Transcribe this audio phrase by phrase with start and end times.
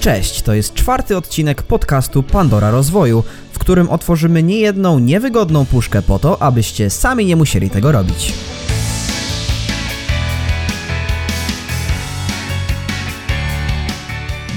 [0.00, 6.18] Cześć, to jest czwarty odcinek podcastu Pandora Rozwoju, w którym otworzymy niejedną niewygodną puszkę po
[6.18, 8.32] to, abyście sami nie musieli tego robić.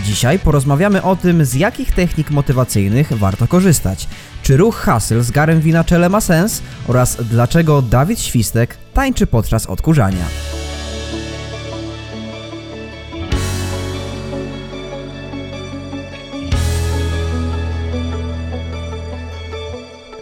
[0.04, 4.08] Dzisiaj porozmawiamy o tym, z jakich technik motywacyjnych warto korzystać.
[4.44, 9.66] Czy ruch hasyl z garem wina czele ma sens oraz dlaczego Dawid Świstek tańczy podczas
[9.66, 10.26] odkurzania.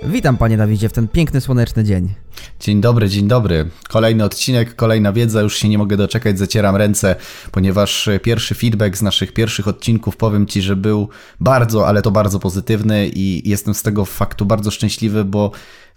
[0.09, 2.13] Witam panie Dawidzie w ten piękny słoneczny dzień.
[2.59, 3.69] Dzień dobry, dzień dobry.
[3.89, 7.15] Kolejny odcinek, kolejna wiedza, już się nie mogę doczekać, zacieram ręce,
[7.51, 12.39] ponieważ pierwszy feedback z naszych pierwszych odcinków, powiem Ci, że był bardzo, ale to bardzo
[12.39, 15.51] pozytywny i jestem z tego faktu bardzo szczęśliwy, bo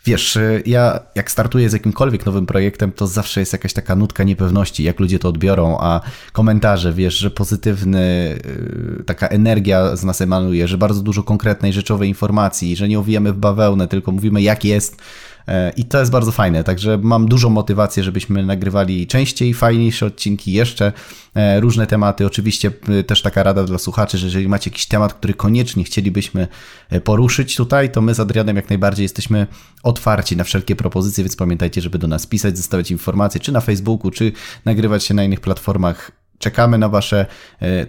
[0.05, 4.85] Wiesz, ja jak startuję z jakimkolwiek nowym projektem, to zawsze jest jakaś taka nutka niepewności,
[4.85, 6.01] jak ludzie to odbiorą, a
[6.33, 8.39] komentarze, wiesz, że pozytywny,
[9.01, 13.33] y, taka energia z nas emanuje, że bardzo dużo konkretnej, rzeczowej informacji, że nie owijamy
[13.33, 14.97] w bawełnę, tylko mówimy jak jest,
[15.77, 20.93] I to jest bardzo fajne, także mam dużą motywację, żebyśmy nagrywali częściej, fajniejsze odcinki, jeszcze
[21.35, 22.27] e, różne tematy.
[22.27, 22.71] Oczywiście
[23.07, 26.49] też taka rada dla słuchaczy, że jeżeli macie jakiś temat, który koniecznie chcielibyśmy
[26.91, 29.47] e, poruszyć tutaj, to my z Adrianem jak najbardziej jesteśmy
[29.83, 34.11] otwarci na wszelkie propozycje, więc pamiętajcie, żeby do nas pisać, zostawiać informacje, czy na Facebooku,
[34.11, 34.33] czy
[34.65, 37.27] nagrywać się na innych platformach Czekamy na Wasze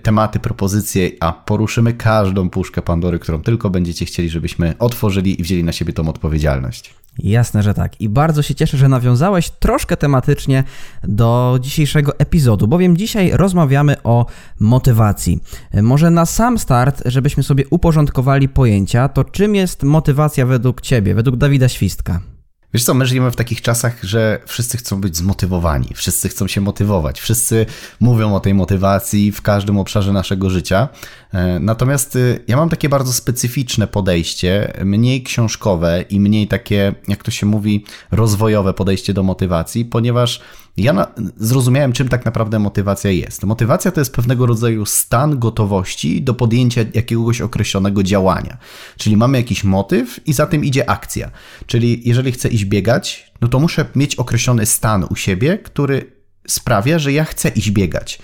[0.03, 5.63] tematy, propozycje, a poruszymy każdą puszkę Pandory, którą tylko będziecie chcieli, żebyśmy otworzyli i wzięli
[5.63, 6.93] na siebie tą odpowiedzialność.
[7.19, 8.01] Jasne, że tak.
[8.01, 10.63] I bardzo się cieszę, że nawiązałeś troszkę tematycznie
[11.03, 14.25] do dzisiejszego epizodu, bowiem dzisiaj rozmawiamy o
[14.59, 15.39] motywacji.
[15.81, 21.35] Może na sam start, żebyśmy sobie uporządkowali pojęcia, to czym jest motywacja według Ciebie, według
[21.35, 22.32] Dawida Świstka?
[22.73, 26.61] Wiesz co, my żyjemy w takich czasach, że wszyscy chcą być zmotywowani, wszyscy chcą się
[26.61, 27.65] motywować, wszyscy
[27.99, 30.89] mówią o tej motywacji w każdym obszarze naszego życia.
[31.33, 37.23] E, natomiast y, ja mam takie bardzo specyficzne podejście, mniej książkowe i mniej takie, jak
[37.23, 40.41] to się mówi, rozwojowe podejście do motywacji, ponieważ
[40.77, 41.07] ja na,
[41.37, 43.43] zrozumiałem, czym tak naprawdę motywacja jest.
[43.43, 48.57] Motywacja to jest pewnego rodzaju stan gotowości do podjęcia jakiegoś określonego działania.
[48.97, 51.31] Czyli mamy jakiś motyw i za tym idzie akcja.
[51.65, 56.11] Czyli jeżeli chcę iść biegać, no to muszę mieć określony stan u siebie, który
[56.47, 58.19] sprawia, że ja chcę iść biegać.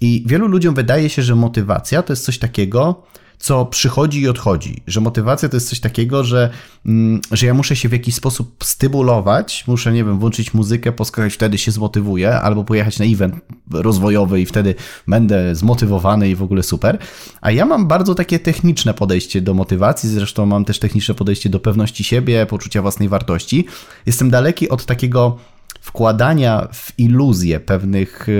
[0.00, 3.06] I wielu ludziom wydaje się, że motywacja to jest coś takiego,
[3.42, 4.82] co przychodzi i odchodzi.
[4.86, 6.50] Że motywacja to jest coś takiego, że,
[6.86, 11.34] mm, że ja muszę się w jakiś sposób stymulować, muszę, nie wiem, włączyć muzykę, poskakać,
[11.34, 13.34] wtedy się zmotywuję, albo pojechać na event
[13.70, 14.74] rozwojowy i wtedy
[15.08, 16.98] będę zmotywowany i w ogóle super.
[17.40, 21.60] A ja mam bardzo takie techniczne podejście do motywacji, zresztą mam też techniczne podejście do
[21.60, 23.66] pewności siebie, poczucia własnej wartości.
[24.06, 25.38] Jestem daleki od takiego
[25.82, 28.32] wkładania w iluzję pewnych, e,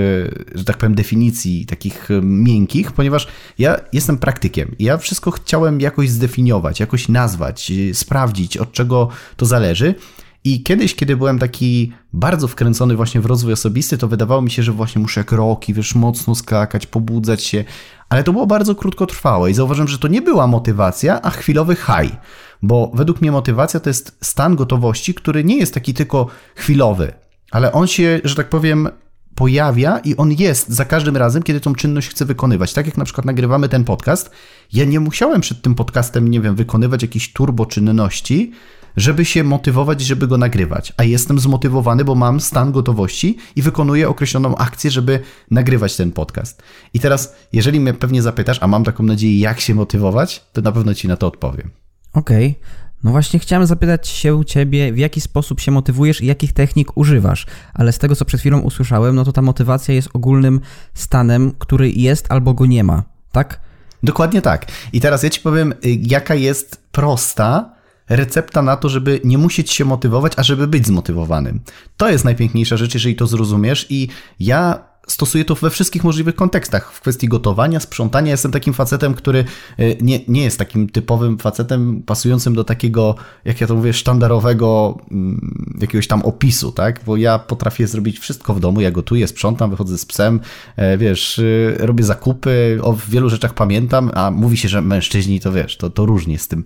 [0.57, 3.27] że tak powiem, definicji takich e, miękkich, ponieważ
[3.57, 9.45] ja jestem praktykiem ja wszystko chciałem jakoś zdefiniować, jakoś nazwać, e, sprawdzić, od czego to
[9.45, 9.95] zależy.
[10.43, 14.63] I kiedyś, kiedy byłem taki bardzo wkręcony właśnie w rozwój osobisty, to wydawało mi się,
[14.63, 17.63] że właśnie muszę kroki, wiesz, mocno skakać, pobudzać się,
[18.09, 22.15] ale to było bardzo krótkotrwałe i zauważyłem, że to nie była motywacja, a chwilowy high,
[22.61, 27.22] bo według mnie motywacja to jest stan gotowości, który nie jest taki tylko chwilowy
[27.53, 28.89] ale on się, że tak powiem,
[29.35, 32.73] pojawia i on jest za każdym razem, kiedy tą czynność chcę wykonywać.
[32.73, 34.29] Tak jak na przykład nagrywamy ten podcast,
[34.73, 38.51] ja nie musiałem przed tym podcastem, nie wiem, wykonywać jakiejś turbo czynności,
[38.97, 40.93] żeby się motywować, żeby go nagrywać.
[40.97, 45.19] A jestem zmotywowany, bo mam stan gotowości i wykonuję określoną akcję, żeby
[45.51, 46.63] nagrywać ten podcast.
[46.93, 50.71] I teraz, jeżeli mnie pewnie zapytasz, a mam taką nadzieję, jak się motywować, to na
[50.71, 51.71] pewno ci na to odpowiem.
[52.13, 52.47] Okej.
[52.47, 52.83] Okay.
[53.03, 57.45] No właśnie chciałem zapytać się ciebie, w jaki sposób się motywujesz i jakich technik używasz,
[57.73, 60.59] ale z tego co przed chwilą usłyszałem, no to ta motywacja jest ogólnym
[60.93, 63.59] stanem, który jest albo go nie ma, tak?
[64.03, 64.65] Dokładnie tak.
[64.93, 67.73] I teraz ja ci powiem, y, jaka jest prosta
[68.09, 71.59] recepta na to, żeby nie musieć się motywować, a żeby być zmotywowanym.
[71.97, 74.07] To jest najpiękniejsza rzecz, jeżeli to zrozumiesz i
[74.39, 76.93] ja stosuję to we wszystkich możliwych kontekstach.
[76.93, 79.45] W kwestii gotowania, sprzątania jestem takim facetem, który
[79.77, 83.15] e, nie, nie jest takim typowym facetem pasującym do takiego,
[83.45, 87.01] jak ja to mówię, sztandarowego mm, jakiegoś tam opisu, tak?
[87.05, 90.39] Bo ja potrafię zrobić wszystko w domu, ja gotuję, sprzątam, wychodzę z psem,
[90.75, 95.51] e, wiesz, e, robię zakupy, o wielu rzeczach pamiętam, a mówi się, że mężczyźni to
[95.51, 96.63] wiesz, to, to różnie z tym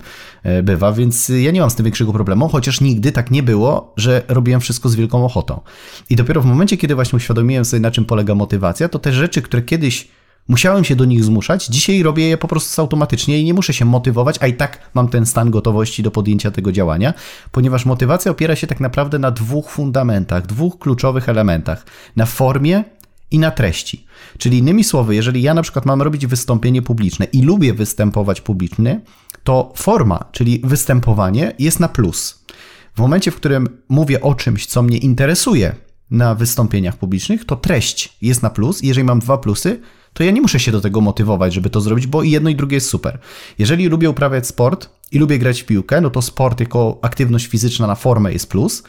[0.62, 4.22] bywa, więc ja nie mam z tym większego problemu, chociaż nigdy tak nie było, że
[4.28, 5.60] robiłem wszystko z wielką ochotą.
[6.10, 9.42] I dopiero w momencie, kiedy właśnie uświadomiłem sobie, na czym polega motywacja, to te rzeczy,
[9.42, 10.08] które kiedyś
[10.48, 13.84] musiałem się do nich zmuszać, dzisiaj robię je po prostu automatycznie i nie muszę się
[13.84, 17.14] motywować, a i tak mam ten stan gotowości do podjęcia tego działania,
[17.52, 21.86] ponieważ motywacja opiera się tak naprawdę na dwóch fundamentach, dwóch kluczowych elementach:
[22.16, 22.84] na formie
[23.30, 24.06] i na treści.
[24.38, 29.00] Czyli innymi słowy, jeżeli ja na przykład mam robić wystąpienie publiczne i lubię występować publicznie,
[29.44, 32.44] to forma, czyli występowanie jest na plus.
[32.96, 35.74] W momencie, w którym mówię o czymś, co mnie interesuje
[36.10, 38.82] na wystąpieniach publicznych, to treść jest na plus.
[38.82, 39.80] Jeżeli mam dwa plusy,
[40.12, 42.56] to ja nie muszę się do tego motywować, żeby to zrobić, bo i jedno i
[42.56, 43.18] drugie jest super.
[43.58, 47.86] Jeżeli lubię uprawiać sport i lubię grać w piłkę, no to sport jako aktywność fizyczna
[47.86, 48.82] na formę jest plus.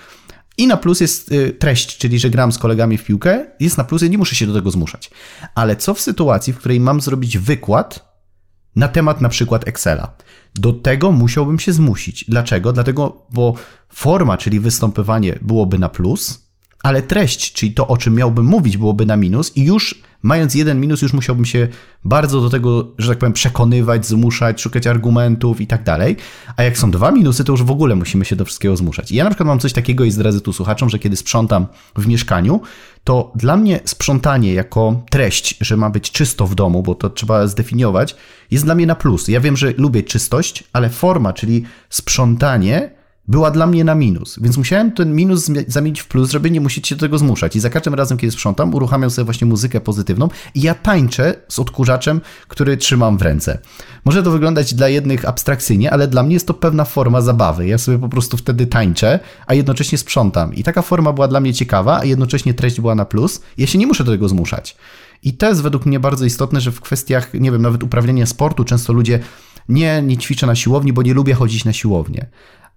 [0.58, 3.84] I na plus jest y, treść, czyli że gram z kolegami w piłkę, jest na
[3.84, 5.12] plus i nie muszę się do tego zmuszać.
[5.56, 8.10] Ale co w sytuacji, w której mam zrobić wykład
[8.76, 10.14] na temat na przykład Excela?
[10.56, 12.26] Do tego musiałbym się zmusić.
[12.28, 12.74] Dlaczego?
[12.74, 13.54] Dlatego, bo
[13.90, 16.49] forma, czyli występowanie byłoby na plus,
[16.84, 20.82] ale treść, czyli to, o czym miałbym mówić, byłoby na minus i już mając jeden
[20.82, 21.68] minus, już musiałbym się
[22.04, 26.16] bardzo do tego, że tak powiem, przekonywać, zmuszać, szukać argumentów i tak dalej.
[26.58, 29.12] A jak są dwa minusy, to już w ogóle musimy się do wszystkiego zmuszać.
[29.12, 31.68] I ja na przykład mam coś takiego i zdradzę tu słuchaczom, że kiedy sprzątam
[31.98, 32.62] w mieszkaniu,
[33.04, 37.48] to dla mnie sprzątanie jako treść, że ma być czysto w domu, bo to trzeba
[37.48, 38.16] zdefiniować,
[38.52, 39.28] jest dla mnie na plus.
[39.28, 42.99] Ja wiem, że lubię czystość, ale forma, czyli sprzątanie,
[43.30, 46.88] była dla mnie na minus, więc musiałem ten minus zamienić w plus, żeby nie musieć
[46.88, 47.56] się do tego zmuszać.
[47.56, 51.60] I za każdym razem, kiedy sprzątam, uruchamiam sobie właśnie muzykę pozytywną i ja tańczę z
[51.60, 53.60] odkurzaczem, który trzymam w ręce.
[54.06, 57.68] Może to wyglądać dla jednych abstrakcyjnie, ale dla mnie jest to pewna forma zabawy.
[57.68, 60.54] Ja sobie po prostu wtedy tańczę, a jednocześnie sprzątam.
[60.54, 63.42] I taka forma była dla mnie ciekawa, a jednocześnie treść była na plus.
[63.58, 64.78] Ja się nie muszę do tego zmuszać.
[65.24, 68.64] I to jest według mnie bardzo istotne, że w kwestiach, nie wiem, nawet uprawiania sportu
[68.64, 69.20] często ludzie
[69.70, 72.26] nie, nie ćwiczę na siłowni, bo nie lubię chodzić na siłownię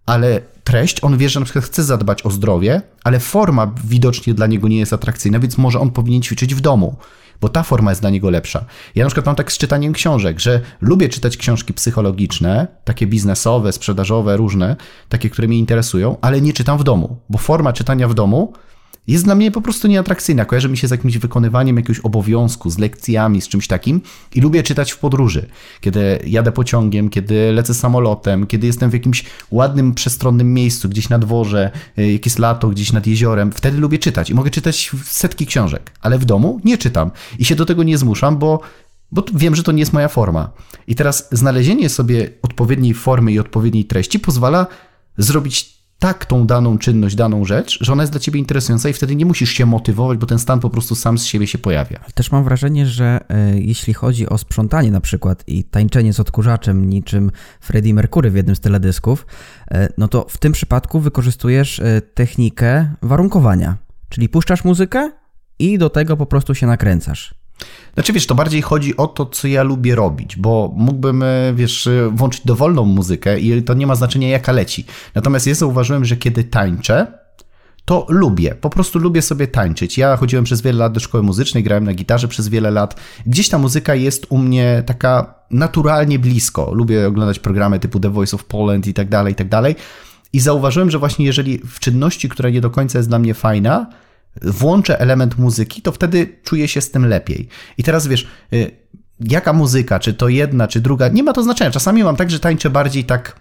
[0.06, 4.46] ale treść, on wie, że na przykład chce zadbać o zdrowie, ale forma widocznie dla
[4.46, 6.96] niego nie jest atrakcyjna, więc może on powinien ćwiczyć w domu,
[7.40, 8.64] bo ta forma jest dla niego lepsza.
[8.94, 13.72] Ja na przykład mam tak z czytaniem książek, że lubię czytać książki psychologiczne, takie biznesowe,
[13.72, 14.76] sprzedażowe, różne,
[15.08, 18.52] takie, które mnie interesują, ale nie czytam w domu, bo forma czytania w domu
[19.06, 20.44] jest dla mnie po prostu nieatrakcyjna.
[20.44, 24.00] Kojarzy mi się z jakimś wykonywaniem jakiegoś obowiązku, z lekcjami, z czymś takim
[24.34, 25.46] i lubię czytać w podróży.
[25.80, 31.18] Kiedy jadę pociągiem, kiedy lecę samolotem, kiedy jestem w jakimś ładnym, przestronnym miejscu, gdzieś na
[31.18, 35.46] dworze, y, jak jest lato, gdzieś nad jeziorem, wtedy lubię czytać i mogę czytać setki
[35.46, 38.60] książek, ale w domu nie czytam i się do tego nie zmuszam, bo
[39.12, 40.50] bo wiem, że to nie jest moja forma.
[40.86, 44.66] I teraz znalezienie sobie odpowiedniej formy i odpowiedniej treści pozwala
[45.18, 49.16] zrobić tak tą daną czynność, daną rzecz, że ona jest dla ciebie interesująca i wtedy
[49.16, 52.00] nie musisz się motywować, bo ten stan po prostu sam z siebie się pojawia.
[52.14, 56.88] Też mam wrażenie, że e, jeśli chodzi o sprzątanie na przykład i tańczenie z odkurzaczem
[56.88, 59.26] niczym Freddie Mercury w jednym z teledysków,
[59.70, 63.76] e, no to w tym przypadku wykorzystujesz e, technikę warunkowania,
[64.08, 65.10] czyli puszczasz muzykę
[65.58, 67.41] i do tego po prostu się nakręcasz.
[67.94, 71.86] Znaczy, wiesz, to bardziej chodzi o to, co ja lubię robić, bo mógłbym, e, wiesz,
[71.86, 74.84] e, włączyć dowolną muzykę i to nie ma znaczenia, jaka leci.
[75.14, 77.22] Natomiast ja zauważyłem, że kiedy tańczę,
[77.84, 79.98] to lubię, po prostu lubię sobie tańczyć.
[79.98, 83.00] Ja chodziłem przez wiele lat do szkoły muzycznej, grałem na gitarze przez wiele lat.
[83.26, 86.70] Gdzieś ta muzyka jest u mnie taka naturalnie blisko.
[86.74, 89.76] Lubię oglądać programy typu The Voice of Poland i tak dalej, i tak dalej.
[90.32, 93.86] I zauważyłem, że właśnie jeżeli w czynności, która nie do końca jest dla mnie fajna,
[94.42, 97.48] włączę element muzyki, to wtedy czuję się z tym lepiej.
[97.78, 98.70] I teraz wiesz, y,
[99.20, 101.70] jaka muzyka, czy to jedna, czy druga, nie ma to znaczenia.
[101.70, 103.40] Czasami mam tak, że tańczę bardziej tak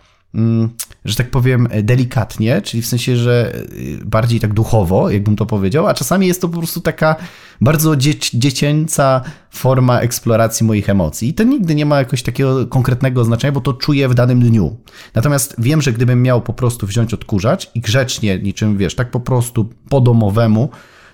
[1.05, 5.87] że tak powiem, delikatnie, czyli w sensie, że y, bardziej tak duchowo, jakbym to powiedział,
[5.87, 7.15] a czasami jest to po prostu taka
[7.61, 11.29] bardzo dzieci dziecięca forma eksploracji moich emocji.
[11.29, 14.77] I to nigdy nie ma jakoś takiego konkretnego znaczenia, bo to czuję w danym dniu.
[15.15, 19.19] Natomiast wiem, że gdybym miał po prostu wziąć odkurzacz i grzecznie, niczym wiesz, tak po
[19.19, 20.69] prostu po domowemu,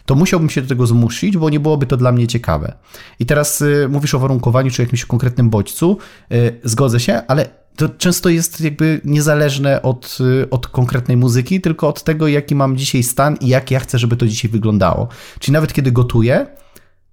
[0.06, 2.74] to musiałbym się do tego zmusić, bo nie byłoby to dla mnie ciekawe.
[3.20, 5.98] I teraz y, mówisz o warunkowaniu czy jakimś konkretnym bodźcu,
[6.32, 11.88] y, zgodzę się, ale to często jest jakby niezależne od, y, od konkretnej muzyki, tylko
[11.88, 15.08] od tego, jaki mam dzisiaj stan i jak ja chcę, żeby to dzisiaj wyglądało.
[15.40, 16.48] Czyli nawet kiedy gotuję,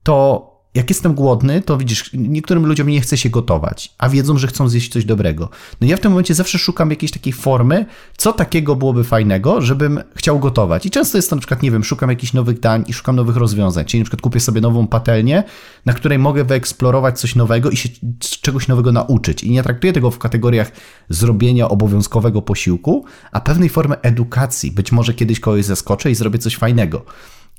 [0.02, 4.46] to jak jestem głodny, to widzisz, niektórym ludziom nie chce się gotować, a wiedzą, że
[4.46, 5.48] chcą zjeść coś dobrego.
[5.80, 10.00] No ja w tym momencie zawsze szukam jakiejś takiej formy, co takiego byłoby fajnego, żebym
[10.14, 10.86] chciał gotować.
[10.86, 13.36] I często jest to na przykład, nie wiem, szukam jakichś nowych dań i szukam nowych
[13.36, 13.84] rozwiązań.
[13.84, 15.44] Czyli na przykład kupię sobie nową patelnię,
[15.86, 17.88] na której mogę wyeksplorować coś nowego i się
[18.40, 19.44] czegoś nowego nauczyć.
[19.44, 20.72] I nie traktuję tego w kategoriach
[21.08, 24.72] zrobienia obowiązkowego posiłku, a pewnej formy edukacji.
[24.72, 27.04] Być może kiedyś kogoś zaskoczę i zrobię coś fajnego.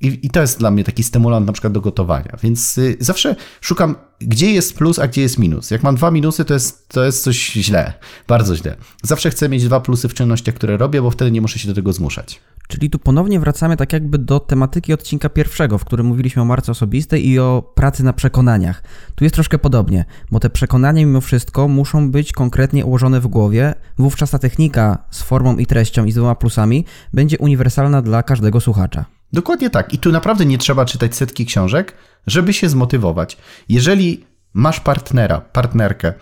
[0.01, 2.37] I, I, to jest dla mnie taki stymulant na przykład do gotowania.
[2.43, 5.71] Więc y, zawsze szukam, gdzie jest plus, a gdzie jest minus.
[5.71, 7.93] Jak mam dwa minusy, to jest, to jest coś źle,
[8.27, 8.75] bardzo źle.
[9.03, 11.73] Zawsze chcę mieć dwa plusy w czynnościach, które robię, bo wtedy nie muszę się do
[11.73, 12.41] tego zmuszać.
[12.67, 16.71] Czyli tu ponownie wracamy tak jakby do tematyki odcinka pierwszego, w którym mówiliśmy o marce
[16.71, 18.83] osobistej i o pracy na przekonaniach.
[19.15, 23.73] Tu jest troszkę podobnie, bo te przekonania mimo wszystko muszą być konkretnie ułożone w głowie.
[23.97, 28.61] Wówczas ta technika z formą i treścią i z dwoma plusami będzie uniwersalna dla każdego
[28.61, 29.05] słuchacza.
[29.35, 29.93] Dokładnie tak.
[29.93, 31.93] I tu naprawdę nie trzeba czytać setki książek,
[32.27, 33.37] żeby się zmotywować.
[33.69, 36.13] Jeżeli masz partnera, partnerkę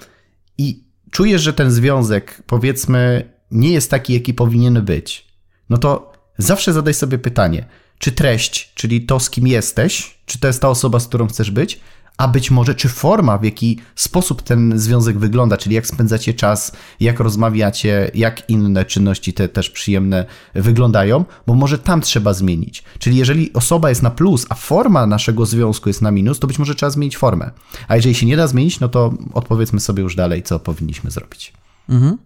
[0.58, 5.28] i czujesz, że ten związek, powiedzmy, nie jest taki, jaki powinien być,
[5.70, 7.66] no to zawsze zadaj sobie pytanie,
[7.98, 11.52] czy treść, czyli to, z kim jesteś, czy to jest ta osoba, z którą chcesz
[11.52, 11.80] być,
[12.18, 16.72] a być może czy forma, w jaki sposób ten związek wygląda, czyli jak spędzacie czas,
[17.00, 22.84] jak rozmawiacie, jak inne czynności te też przyjemne wyglądają, bo może tam trzeba zmienić.
[23.00, 26.60] Czyli jeżeli osoba jest na plus, a forma naszego związku jest na minus, to być
[26.60, 27.52] może trzeba zmienić formę.
[27.88, 31.54] A jeżeli się nie da zmienić, no to odpowiedzmy sobie już dalej, co powinniśmy zrobić.
[31.90, 32.18] Mhm.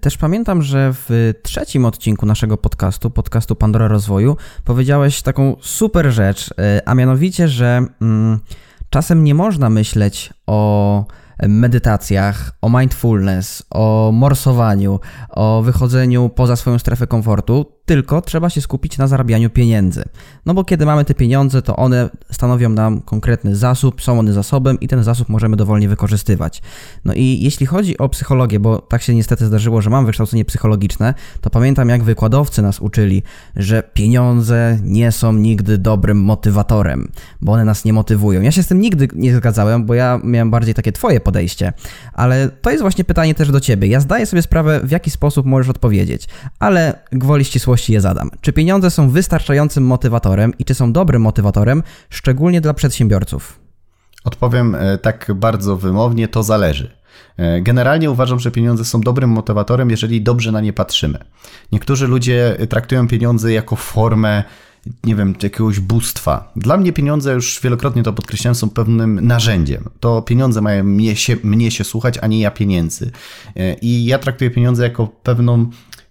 [0.00, 6.54] Też pamiętam, że w trzecim odcinku naszego podcastu, podcastu Pandora Rozwoju, powiedziałeś taką super rzecz,
[6.58, 7.86] e, a mianowicie, że.
[8.00, 8.38] Mm,
[8.94, 11.04] Czasem nie można myśleć o
[11.42, 18.98] medytacjach, o mindfulness, o morsowaniu, o wychodzeniu poza swoją strefę komfortu, tylko trzeba się skupić
[18.98, 20.04] na zarabianiu pieniędzy.
[20.46, 24.80] No bo kiedy mamy te pieniądze, to one stanowią nam konkretny zasób, są one zasobem
[24.80, 26.62] i ten zasób możemy dowolnie wykorzystywać.
[27.04, 31.14] No i jeśli chodzi o psychologię, bo tak się niestety zdarzyło, że mam wykształcenie psychologiczne,
[31.40, 33.22] to pamiętam jak wykładowcy nas uczyli,
[33.56, 38.40] że pieniądze nie są nigdy dobrym motywatorem, bo one nas nie motywują.
[38.40, 41.72] Ja się z tym nigdy nie zgadzałem, bo ja miałem bardziej takie twoje podejście,
[42.12, 43.88] ale to jest właśnie pytanie też do ciebie.
[43.88, 48.30] Ja zdaję sobie sprawę, w jaki sposób możesz odpowiedzieć, ale gwoli ścisłości je zadam.
[48.40, 53.60] Czy pieniądze są wystarczającym motywatorem i czy są dobrym motywatorem, szczególnie dla przedsiębiorców?
[54.24, 56.96] Odpowiem e, tak bardzo wymownie, to zależy.
[57.36, 61.18] E, generalnie uważam, że pieniądze są dobrym motywatorem, jeżeli dobrze na nie patrzymy.
[61.72, 64.44] Niektórzy ludzie traktują pieniądze jako formę
[65.04, 66.52] nie wiem, jakiegoś bóstwa.
[66.56, 69.84] Dla mnie pieniądze, już wielokrotnie to podkreślałem, są pewnym narzędziem.
[70.00, 73.10] To pieniądze mają mnie się, mnie się słuchać, a nie ja pieniędzy.
[73.56, 75.70] E, I ja traktuję pieniądze jako pewną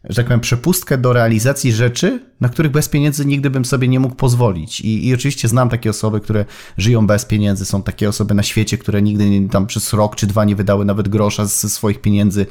[0.09, 3.99] że tak powiem, przepustkę do realizacji rzeczy, na których bez pieniędzy nigdy bym sobie nie
[3.99, 4.81] mógł pozwolić.
[4.81, 6.45] I, I, oczywiście znam takie osoby, które
[6.77, 10.27] żyją bez pieniędzy, są takie osoby na świecie, które nigdy nie, tam przez rok czy
[10.27, 12.45] dwa nie wydały nawet grosza ze swoich pieniędzy.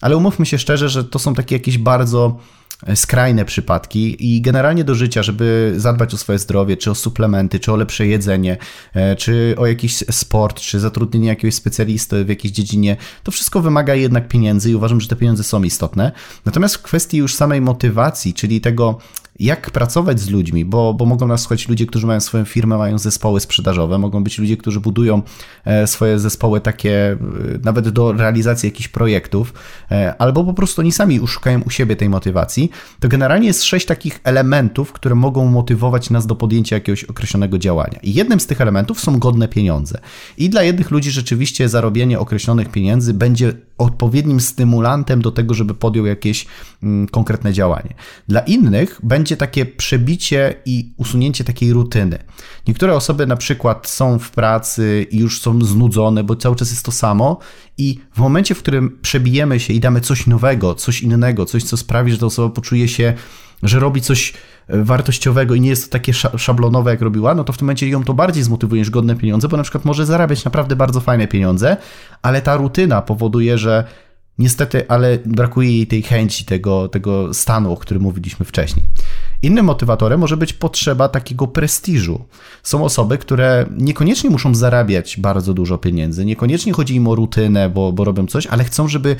[0.00, 2.38] Ale umówmy się szczerze, że to są takie jakieś bardzo
[2.94, 7.72] skrajne przypadki i generalnie do życia, żeby zadbać o swoje zdrowie, czy o suplementy, czy
[7.72, 8.56] o lepsze jedzenie,
[8.94, 13.94] e, czy o jakiś sport, czy zatrudnienie jakiegoś specjalisty w jakiejś dziedzinie, to wszystko wymaga
[13.94, 16.12] jednak pieniędzy i uważam, że te pieniądze są istotne.
[16.44, 18.98] Natomiast w kwestii już samej motywacji, czyli tego,
[19.40, 22.98] jak pracować z ludźmi, bo, bo mogą nas słuchać ludzie, którzy mają swoją firmę, mają
[22.98, 25.22] zespoły sprzedażowe, mogą być ludzie, którzy budują
[25.64, 27.18] e, swoje zespoły takie e,
[27.64, 29.54] nawet do realizacji jakichś projektów,
[29.90, 33.86] e, albo po prostu oni sami szukają u siebie tej motywacji, to generalnie jest sześć
[33.86, 37.98] takich elementów, które mogą motywować nas do podjęcia jakiegoś określonego działania.
[38.02, 40.00] I jednym z tych elementów są godne pieniądze.
[40.38, 46.06] I dla jednych ludzi rzeczywiście zarobienie określonych pieniędzy będzie odpowiednim stymulantem do tego, żeby podjął
[46.06, 46.46] jakieś
[46.82, 47.94] mm, konkretne działanie.
[48.28, 52.18] Dla innych będzie takie przebicie i usunięcie takiej rutyny.
[52.68, 56.84] Niektóre osoby na przykład są w pracy i już są znudzone, bo cały czas jest
[56.84, 57.38] to samo
[57.78, 61.76] i w momencie, w którym przebijemy się i damy coś nowego, coś innego, coś, co
[61.76, 63.14] sprawi, że ta osoba poczuje się,
[63.62, 64.32] że robi coś
[64.68, 67.88] e, wartościowego i nie jest to takie szablonowe, jak robiła, no to w tym momencie
[67.88, 71.28] ją to bardziej zmotywuje niż godne pieniądze, bo na przykład może zarabiać naprawdę bardzo fajne
[71.28, 71.76] pieniądze,
[72.22, 73.84] ale ta rutyna powoduje, że
[74.38, 78.86] niestety, ale brakuje jej tej chęci, tego, tego stanu, o którym mówiliśmy wcześniej.
[79.46, 82.24] Innym motywatorem może być potrzeba takiego prestiżu.
[82.62, 87.92] Są osoby, które niekoniecznie muszą zarabiać bardzo dużo pieniędzy, niekoniecznie chodzi im o rutynę, bo,
[87.92, 89.16] bo robią coś, ale chcą, żeby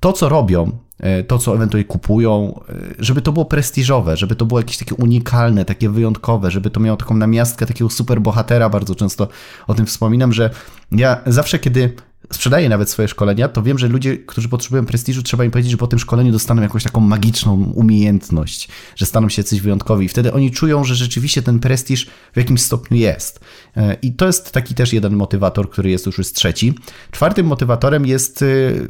[0.00, 4.46] to, co robią, e, to, co ewentualnie kupują, e, żeby to było prestiżowe, żeby to
[4.46, 8.68] było jakieś takie unikalne, takie wyjątkowe, żeby to miało taką namiastkę takiego superbohatera.
[8.68, 9.28] Bardzo często
[9.66, 10.50] o tym wspominam, że
[10.92, 11.94] ja zawsze, kiedy
[12.32, 15.76] sprzedaję nawet swoje szkolenia, to wiem, że ludzie, którzy potrzebują prestiżu, trzeba im powiedzieć, że
[15.76, 20.06] po tym szkoleniu dostaną jakąś taką magiczną umiejętność, że staną się coś wyjątkowi.
[20.06, 23.40] I wtedy oni czują, że rzeczywiście ten prestiż w jakimś stopniu jest.
[23.76, 26.74] E, I to jest taki też jeden motywator, który jest już jest trzeci.
[27.10, 28.46] Czwartym motywatorem jest e,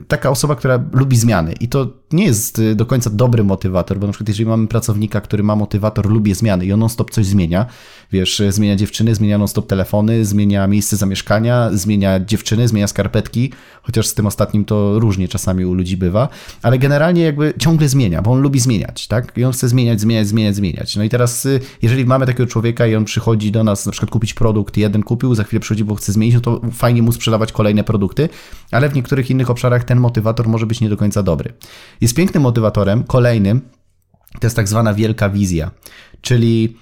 [0.09, 1.53] taka osoba, która lubi zmiany.
[1.53, 5.21] I to nie jest e, do końca dobry motywator, bo na przykład jeżeli mamy pracownika,
[5.21, 7.67] który ma motywator, lubi zmiany i on non-stop coś zmienia,
[8.13, 14.15] wiesz, zmienia dziewczyny, zmienia non-stop telefony, zmienia miejsce zamieszkania, zmienia dziewczyny, zmienia skarpetki, chociaż z
[14.15, 16.29] tym ostatnim to różnie czasami u ludzi bywa,
[16.63, 19.33] ale generalnie jakby ciągle zmienia, bo on lubi zmieniać, tak?
[19.37, 20.97] I on chce zmieniać, zmieniać, zmieniać, zmieniać.
[20.97, 24.11] No i teraz, y, jeżeli mamy takiego człowieka i on przychodzi do nas na przykład
[24.11, 27.53] kupić produkt, jeden kupił, za chwilę przychodzi, bo chce zmienić, no to fajnie mu sprzedawać
[27.53, 28.29] kolejne produkty,
[28.71, 31.53] ale w niektórych innych obszarach ten motywator może być nie do końca dobry.
[32.01, 33.61] Jest pięknym motywatorem, kolejnym,
[34.41, 35.71] to jest tak zwana wielka wizja,
[36.21, 36.77] czyli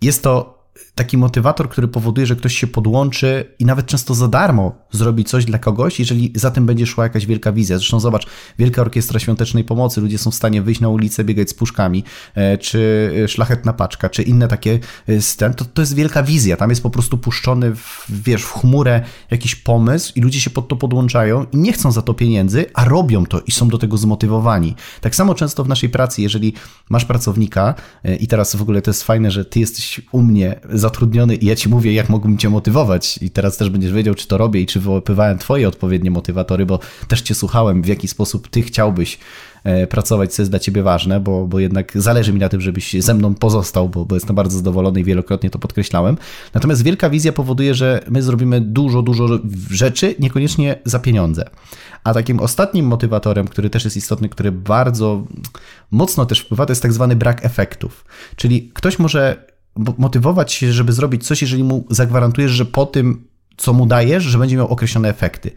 [0.00, 4.72] jest to taki motywator, który powoduje, że ktoś się podłączy i nawet często za darmo
[4.90, 7.78] zrobi coś dla kogoś, jeżeli za tym będzie szła jakaś wielka wizja.
[7.78, 8.26] Zresztą zobacz,
[8.58, 12.58] Wielka Orkiestra Świątecznej Pomocy, ludzie są w stanie wyjść na ulicę, biegać z puszkami, e,
[12.58, 14.78] czy Szlachetna Paczka, czy inne takie
[15.36, 16.56] ten, to, to jest wielka wizja.
[16.56, 20.68] Tam jest po prostu puszczony, w, wiesz, w chmurę jakiś pomysł i ludzie się pod
[20.68, 23.96] to podłączają i nie chcą za to pieniędzy, a robią to i są do tego
[23.96, 24.74] zmotywowani.
[25.00, 26.52] Tak samo często w naszej pracy, jeżeli
[26.90, 27.74] masz pracownika
[28.04, 31.46] e, i teraz w ogóle to jest fajne, że ty jesteś u mnie zatrudniony i
[31.46, 34.60] ja ci mówię, jak mógłbym cię motywować i teraz też będziesz wiedział, czy to robię
[34.60, 39.18] i czy wyłapywałem twoje odpowiednie motywatory, bo też cię słuchałem, w jaki sposób ty chciałbyś
[39.64, 42.92] e, pracować, co jest dla ciebie ważne, bo, bo jednak zależy mi na tym, żebyś
[43.02, 46.16] ze mną pozostał, bo, bo jestem bardzo zadowolony i wielokrotnie to podkreślałem.
[46.54, 49.26] Natomiast wielka wizja powoduje, że my zrobimy dużo, dużo
[49.70, 51.44] rzeczy, niekoniecznie za pieniądze.
[52.04, 55.24] A takim ostatnim motywatorem, który też jest istotny, który bardzo
[55.90, 58.04] mocno też wpływa, to jest tak zwany brak efektów.
[58.36, 59.53] Czyli ktoś może
[59.98, 63.24] motywować się, żeby zrobić coś, jeżeli mu zagwarantujesz, że po tym,
[63.56, 65.50] co mu dajesz, że będzie miał określone efekty.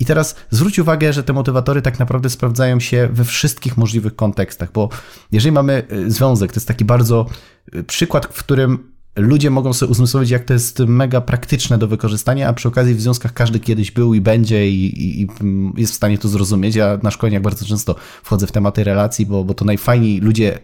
[0.00, 4.72] I teraz zwróć uwagę, że te motywatory tak naprawdę sprawdzają się we wszystkich możliwych kontekstach,
[4.72, 4.88] bo
[5.32, 7.26] jeżeli mamy y, związek, to jest taki bardzo
[7.74, 12.48] y, przykład, w którym ludzie mogą sobie uzmysłowić, jak to jest mega praktyczne do wykorzystania,
[12.48, 15.28] a przy okazji w związkach każdy kiedyś był i będzie i, i, i
[15.76, 16.74] jest w stanie to zrozumieć.
[16.74, 20.58] Ja na szkoleniach bardzo często wchodzę w tematy relacji, bo, bo to najfajniej ludzie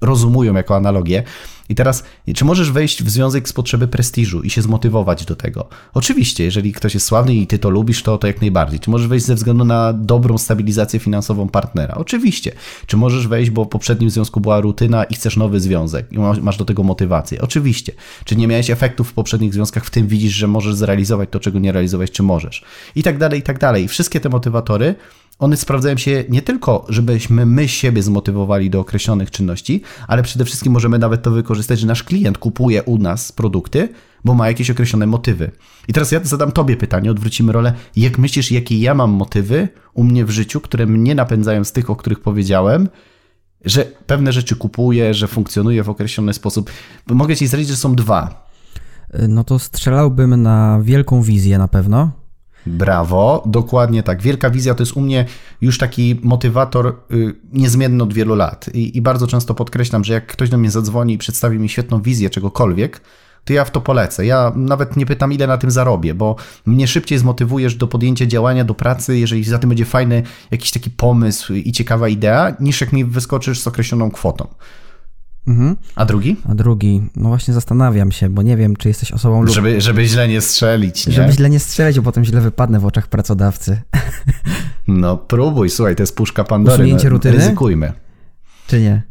[0.00, 1.22] rozumują jako analogię.
[1.68, 2.04] I teraz,
[2.34, 5.68] czy możesz wejść w związek z potrzeby prestiżu i się zmotywować do tego?
[5.94, 8.80] Oczywiście, jeżeli ktoś jest sławny i ty to lubisz, to, to jak najbardziej.
[8.80, 11.94] Czy możesz wejść ze względu na dobrą stabilizację finansową partnera?
[11.94, 12.52] Oczywiście.
[12.86, 16.56] Czy możesz wejść, bo w poprzednim związku była rutyna i chcesz nowy związek i masz
[16.56, 17.40] do tego motywację?
[17.40, 17.92] Oczywiście.
[18.24, 21.58] Czy nie miałeś efektów w poprzednich związkach, w tym widzisz, że możesz zrealizować to, czego
[21.58, 22.64] nie realizować, czy możesz?
[22.94, 23.88] I tak dalej, i tak dalej.
[23.88, 24.94] Wszystkie te motywatory
[25.40, 30.72] one sprawdzają się nie tylko, żebyśmy my siebie zmotywowali do określonych czynności, ale przede wszystkim
[30.72, 33.88] możemy nawet to wykorzystać, że nasz klient kupuje u nas produkty,
[34.24, 35.50] bo ma jakieś określone motywy.
[35.88, 37.72] I teraz ja zadam Tobie pytanie, odwrócimy rolę.
[37.96, 41.90] Jak myślisz, jakie ja mam motywy u mnie w życiu, które mnie napędzają z tych,
[41.90, 42.88] o których powiedziałem,
[43.64, 46.70] że pewne rzeczy kupuję, że funkcjonuję w określony sposób?
[47.06, 48.50] Bo mogę Ci zdradzić, że są dwa.
[49.28, 52.19] No to strzelałbym na wielką wizję na pewno.
[52.66, 54.22] Brawo, dokładnie tak.
[54.22, 55.24] Wielka wizja to jest u mnie
[55.60, 58.70] już taki motywator y, niezmienny od wielu lat.
[58.74, 62.02] I, I, bardzo często podkreślam, że jak ktoś do mnie zadzwoni i przedstawi mi świetną
[62.02, 63.00] wizję czegokolwiek,
[63.44, 64.26] to ja w to polecę.
[64.26, 68.64] Ja nawet nie pytam, ile na tym zarobię, bo mnie szybciej zmotywujesz do podjęcia działania,
[68.64, 72.92] do pracy, jeżeli za tym będzie fajny jakiś taki pomysł i ciekawa idea, niż jak
[72.92, 74.48] mi wyskoczysz z określoną kwotą.
[75.46, 75.76] Mhm.
[75.94, 76.36] A drugi?
[76.48, 79.42] A drugi, no właśnie zastanawiam się, bo nie wiem, czy jesteś osobą...
[79.42, 79.54] Lub...
[79.54, 81.12] Żeby, żeby źle nie strzelić, nie?
[81.12, 83.80] Żeby źle nie strzelić, bo potem źle wypadnę w oczach pracodawcy.
[84.88, 86.74] No próbuj, słuchaj, to jest puszka Pandory.
[86.74, 87.36] Usunięcie no, rutyny?
[87.36, 87.92] Ryzykujmy.
[88.66, 89.02] Czy nie?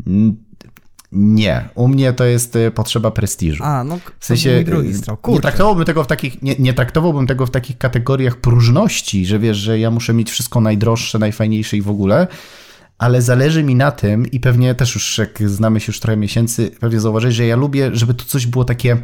[1.12, 3.64] Nie, u mnie to jest y, potrzeba prestiżu.
[3.64, 5.18] A, no w sensie drugi strzał.
[5.28, 9.58] Nie traktowałbym tego w takich nie, nie, traktowałbym tego w takich kategoriach próżności, że wiesz,
[9.58, 12.28] że ja muszę mieć wszystko najdroższe, najfajniejsze i w ogóle,
[13.00, 16.72] ale zależy mi na tym i pewnie też już jak znamy się już trochę miesięcy,
[16.80, 18.98] pewnie zauważyć, że ja lubię, żeby to coś było takie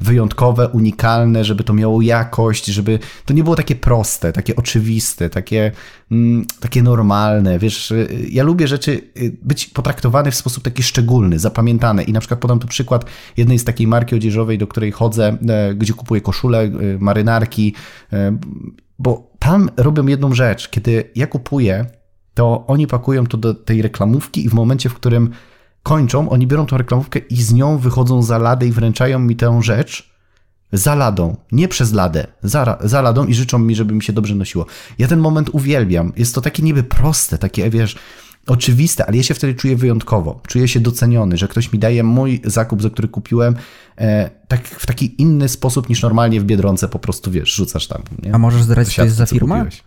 [0.00, 5.72] wyjątkowe, unikalne, żeby to miało jakość, żeby to nie było takie proste, takie oczywiste, takie,
[6.10, 7.58] mm, takie normalne.
[7.58, 7.92] Wiesz,
[8.30, 12.02] ja lubię rzeczy y, być potraktowane w sposób taki szczególny, zapamiętane.
[12.02, 13.04] I na przykład podam tu przykład
[13.36, 17.74] jednej z takiej marki odzieżowej, do której chodzę, e, gdzie kupuję koszule, e, marynarki,
[18.12, 18.38] e,
[18.98, 20.68] bo tam robią jedną rzecz.
[20.68, 21.86] Kiedy ja kupuję,
[22.34, 25.30] to oni pakują to do tej reklamówki i w momencie, w którym
[25.82, 29.62] kończą, oni biorą tą reklamówkę i z nią wychodzą za ladę i wręczają mi tę
[29.62, 30.14] rzecz
[30.72, 34.34] za ladą, nie przez ladę, za, za ladą i życzą mi, żeby mi się dobrze
[34.34, 34.66] nosiło.
[34.98, 36.12] Ja ten moment uwielbiam.
[36.16, 37.96] Jest to takie niby proste, takie, wiesz,
[38.46, 40.40] oczywiste, ale ja się wtedy czuję wyjątkowo.
[40.46, 43.56] Czuję się doceniony, że ktoś mi daje mój zakup, za który kupiłem,
[43.98, 48.02] e, tak, w taki inny sposób niż normalnie w Biedronce po prostu, wiesz, rzucasz tam.
[48.22, 48.34] Nie?
[48.34, 49.56] A możesz zdradzić, co jest za firma?
[49.58, 49.82] Kupiłeś.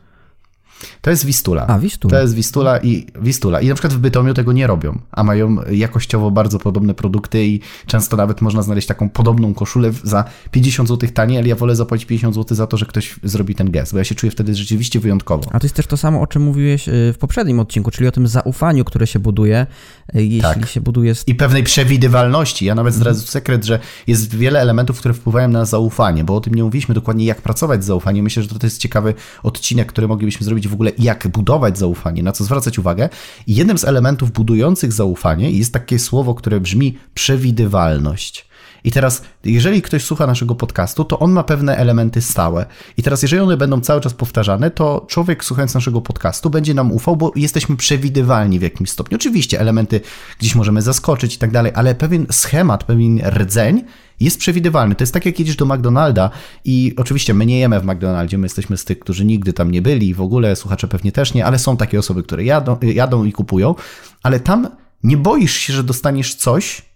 [1.02, 1.68] To jest Wistula.
[1.68, 2.12] A, Wistula.
[2.12, 3.62] To jest Wistula i Wistula.
[3.62, 7.60] I na przykład w Bytomiu tego nie robią, a mają jakościowo bardzo podobne produkty i
[7.86, 12.06] często nawet można znaleźć taką podobną koszulę za 50 zł taniej, ale ja wolę zapłacić
[12.06, 15.00] 50 zł za to, że ktoś zrobi ten gest, bo ja się czuję wtedy rzeczywiście
[15.00, 15.50] wyjątkowo.
[15.54, 18.12] A to jest też to samo, o czym mówiłeś y, w poprzednim odcinku, czyli o
[18.12, 19.68] tym zaufaniu, które się buduje,
[20.16, 20.70] y, jeśli tak.
[20.70, 21.13] się buduje...
[21.28, 22.66] I pewnej przewidywalności.
[22.66, 23.32] Ja nawet zdradzę mhm.
[23.32, 27.26] sekret, że jest wiele elementów, które wpływają na zaufanie, bo o tym nie mówiliśmy dokładnie,
[27.26, 28.24] jak pracować z zaufaniem.
[28.24, 29.13] Myślę, że to jest ciekawy
[29.44, 33.10] odcinek, który moglibyśmy zrobić w ogóle, jak budować zaufanie, na co zwracać uwagę.
[33.48, 38.47] I jednym z elementów budujących zaufanie jest takie słowo, które brzmi przewidywalność.
[38.88, 42.65] I teraz, jeżeli ktoś słucha naszego podcastu, to on ma pewne elementy stałe.
[42.97, 46.91] I teraz, jeżeli one będą cały czas powtarzane, to człowiek słuchając naszego podcastu będzie nam
[46.91, 49.15] ufał, bo jesteśmy przewidywalni w jakimś stopniu.
[49.15, 50.02] Oczywiście elementy
[50.39, 53.84] gdzieś możemy zaskoczyć i tak dalej, ale pewien schemat, pewien rdzeń
[54.19, 54.95] jest przewidywalny.
[54.95, 56.30] To jest tak, jak jedziesz do McDonalda
[56.65, 59.82] i oczywiście my nie jemy w McDonaldzie, my jesteśmy z tych, którzy nigdy tam nie
[59.82, 63.32] byli, w ogóle słuchacze pewnie też nie, ale są takie osoby, które jadą, jadą i
[63.32, 63.76] kupują,
[64.23, 64.67] ale tam
[65.04, 66.88] nie boisz się, że dostaniesz coś,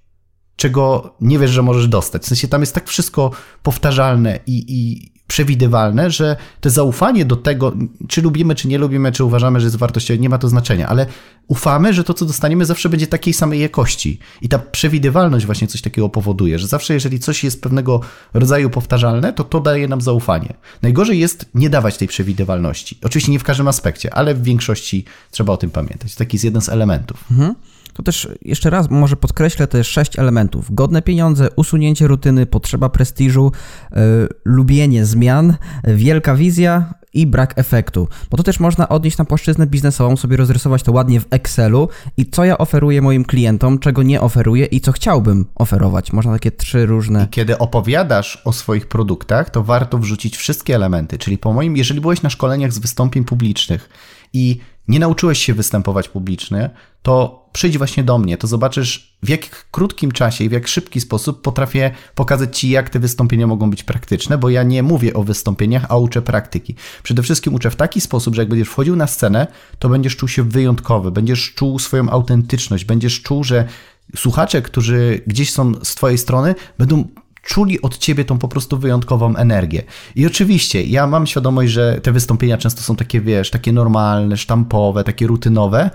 [0.62, 2.22] czego nie wiesz, że możesz dostać.
[2.22, 3.32] W sensie tam jest tak wszystko
[3.64, 7.74] powtarzalne i, i przewidywalne, że to zaufanie do tego,
[8.08, 11.06] czy lubimy, czy nie lubimy, czy uważamy, że jest wartościowe, nie ma to znaczenia, ale
[11.48, 14.20] ufamy, że to, co dostaniemy, zawsze będzie takiej samej jakości.
[14.42, 18.00] I ta przewidywalność właśnie coś takiego powoduje, że zawsze, jeżeli coś jest pewnego
[18.34, 20.54] rodzaju powtarzalne, to to daje nam zaufanie.
[20.82, 22.98] Najgorzej jest nie dawać tej przewidywalności.
[23.04, 26.16] Oczywiście nie w każdym aspekcie, ale w większości trzeba o tym pamiętać.
[26.16, 27.26] Taki jest jeden z elementów.
[27.32, 27.56] Mhm.
[28.02, 30.76] To też jeszcze raz może podkreślę, jest sześć elementów.
[30.76, 33.52] Godne pieniądze, usunięcie rutyny, potrzeba prestiżu,
[33.92, 34.00] yy,
[34.46, 38.08] lubienie zmian, wielka wizja i brak efektu.
[38.30, 42.26] Bo to też można odnieść na płaszczyznę biznesową, sobie rozrysować to ładnie w Excelu i
[42.26, 46.14] co ja oferuję moim klientom, czego nie oferuję i co chciałbym oferować.
[46.14, 47.24] Można takie trzy różne.
[47.24, 51.18] I kiedy opowiadasz o swoich produktach, to warto wrzucić wszystkie elementy.
[51.18, 53.90] Czyli po moim, jeżeli byłeś na szkoleniach z wystąpień publicznych
[54.34, 56.70] i nie nauczyłeś się występować publicznie,
[57.02, 61.02] to przyjdź właśnie do mnie, to zobaczysz w jak krótkim czasie i w jak szybki
[61.02, 65.24] sposób potrafię pokazać Ci, jak te wystąpienia mogą być praktyczne, bo ja nie mówię o
[65.24, 66.76] wystąpieniach, a uczę praktyki.
[67.04, 69.48] Przede wszystkim uczę w taki sposób, że jak będziesz wchodził na scenę,
[69.80, 73.68] to będziesz czuł się wyjątkowy, będziesz czuł swoją autentyczność, będziesz czuł, że
[74.16, 77.06] słuchacze, którzy gdzieś są z Twojej strony, będą
[77.44, 79.84] czuli od ciebie tą po prostu wyjątkową energię.
[80.16, 85.04] I oczywiście, ja mam świadomość, że te wystąpienia często są takie, wiesz, takie normalne, sztampowe,
[85.04, 85.90] takie rutynowe,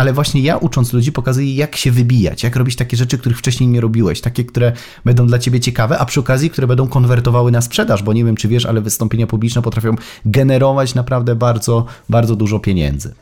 [0.00, 3.68] ale właśnie ja ucząc ludzi pokazuję, jak się wybijać, jak robić takie rzeczy, których wcześniej
[3.68, 4.72] nie robiłeś, takie, które
[5.04, 8.36] będą dla ciebie ciekawe, a przy okazji, które będą konwertowały na sprzedaż, bo nie wiem,
[8.36, 13.14] czy wiesz, ale wystąpienia publiczne potrafią generować naprawdę bardzo, bardzo dużo pieniędzy.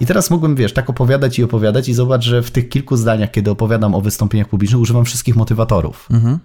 [0.00, 3.30] I teraz mógłbym, wiesz, tak opowiadać i opowiadać i zobacz, że w tych kilku zdaniach,
[3.30, 6.08] kiedy opowiadam o wystąpieniach publicznych, używam wszystkich motywatorów.
[6.10, 6.38] Mhm.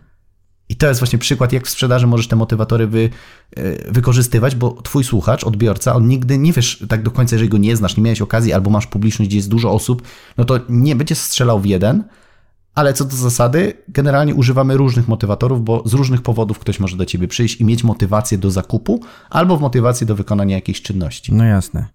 [0.70, 3.10] I to jest właśnie przykład, jak w sprzedaży możesz te motywatory wy,
[3.56, 7.58] e, wykorzystywać, bo twój słuchacz, odbiorca, on nigdy nie wiesz tak do końca, jeżeli go
[7.58, 10.02] nie znasz, nie miałeś okazji, albo masz publiczność, gdzie jest dużo osób,
[10.38, 12.04] no to nie będzie strzelał w jeden,
[12.76, 17.06] ale co do zasady, generalnie używamy różnych motywatorów, bo z różnych powodów ktoś może do
[17.06, 21.34] ciebie przyjść i mieć motywację do zakupu, albo motywację do wykonania jakiejś czynności.
[21.34, 21.88] No jasne.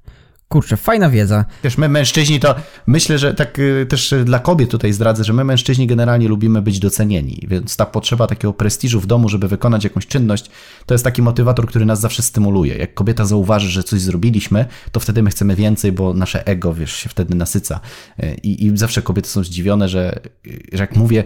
[0.55, 1.45] Kurczę, fajna wiedza.
[1.65, 2.55] Wiesz, my mężczyźni to
[2.87, 6.79] myślę, że tak y, też dla kobiet tutaj zdradzę, że my mężczyźni generalnie lubimy być
[6.79, 10.51] docenieni, więc ta potrzeba takiego prestiżu w domu, żeby wykonać jakąś czynność,
[10.87, 12.77] to jest taki motywator, który nas zawsze stymuluje.
[12.77, 16.93] Jak kobieta zauważy, że coś zrobiliśmy, to wtedy my chcemy więcej, bo nasze ego, wiesz,
[16.93, 17.81] się wtedy nasyca.
[18.23, 20.21] Y, I, i zawsze kobiety są zdziwione, że,
[20.73, 21.25] że jak mówię,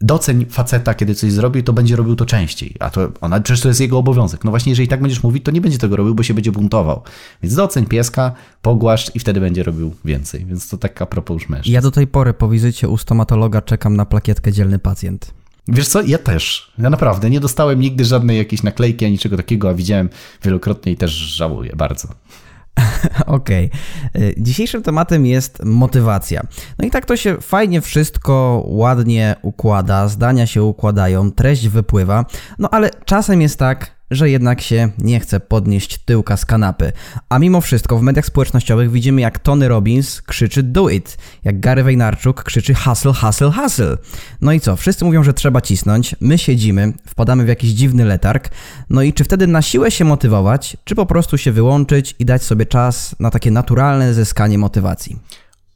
[0.00, 2.74] doceń faceta, kiedy coś zrobi, to będzie robił to częściej.
[2.80, 4.44] A to ona, przecież to jest jego obowiązek.
[4.44, 7.02] No właśnie, jeżeli tak będziesz mówić, to nie będzie tego robił, bo się będzie buntował.
[7.42, 8.32] Więc doceń pieska,
[8.70, 10.46] pogłaszcz i wtedy będzie robił więcej.
[10.46, 11.74] Więc to tak a propos już mężczyzn.
[11.74, 15.34] Ja do tej pory po wizycie u stomatologa czekam na plakietkę dzielny pacjent.
[15.68, 16.72] Wiesz co, ja też.
[16.78, 20.08] Ja naprawdę nie dostałem nigdy żadnej jakiejś naklejki ani czego takiego, a widziałem
[20.44, 22.08] wielokrotnie i też żałuję bardzo.
[23.26, 23.70] Okej.
[24.14, 24.34] Okay.
[24.38, 26.42] Dzisiejszym tematem jest motywacja.
[26.78, 32.24] No i tak to się fajnie wszystko ładnie układa, zdania się układają, treść wypływa,
[32.58, 36.92] no ale czasem jest tak, że jednak się nie chce podnieść tyłka z kanapy.
[37.28, 41.84] A mimo wszystko w mediach społecznościowych widzimy jak Tony Robbins krzyczy do it, jak Gary
[41.84, 43.96] Vaynerchuk krzyczy hustle, hustle, hustle.
[44.40, 44.76] No i co?
[44.76, 48.48] Wszyscy mówią, że trzeba cisnąć, my siedzimy, wpadamy w jakiś dziwny letarg.
[48.90, 52.42] No i czy wtedy na siłę się motywować, czy po prostu się wyłączyć i dać
[52.42, 55.18] sobie czas na takie naturalne zyskanie motywacji?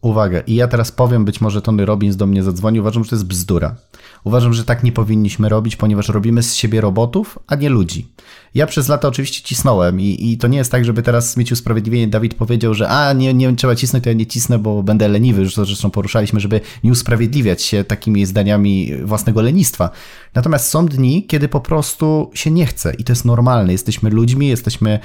[0.04, 3.16] Uwaga, i ja teraz powiem, być może Tony Robbins do mnie zadzwoni, uważam, że to
[3.16, 3.76] jest bzdura.
[4.24, 8.08] Uważam, że tak nie powinniśmy robić, ponieważ robimy z siebie robotów, a nie ludzi.
[8.54, 12.08] Ja przez lata oczywiście cisnąłem i, i to nie jest tak, żeby teraz mieć usprawiedliwienie.
[12.08, 15.42] Dawid powiedział, że a nie, nie trzeba cisnąć, to ja nie cisnę, bo będę leniwy.
[15.42, 19.90] Już to zresztą poruszaliśmy, żeby nie usprawiedliwiać się takimi zdaniami własnego lenistwa.
[20.34, 23.72] Natomiast są dni, kiedy po prostu się nie chce i to jest normalne.
[23.72, 24.98] Jesteśmy ludźmi, jesteśmy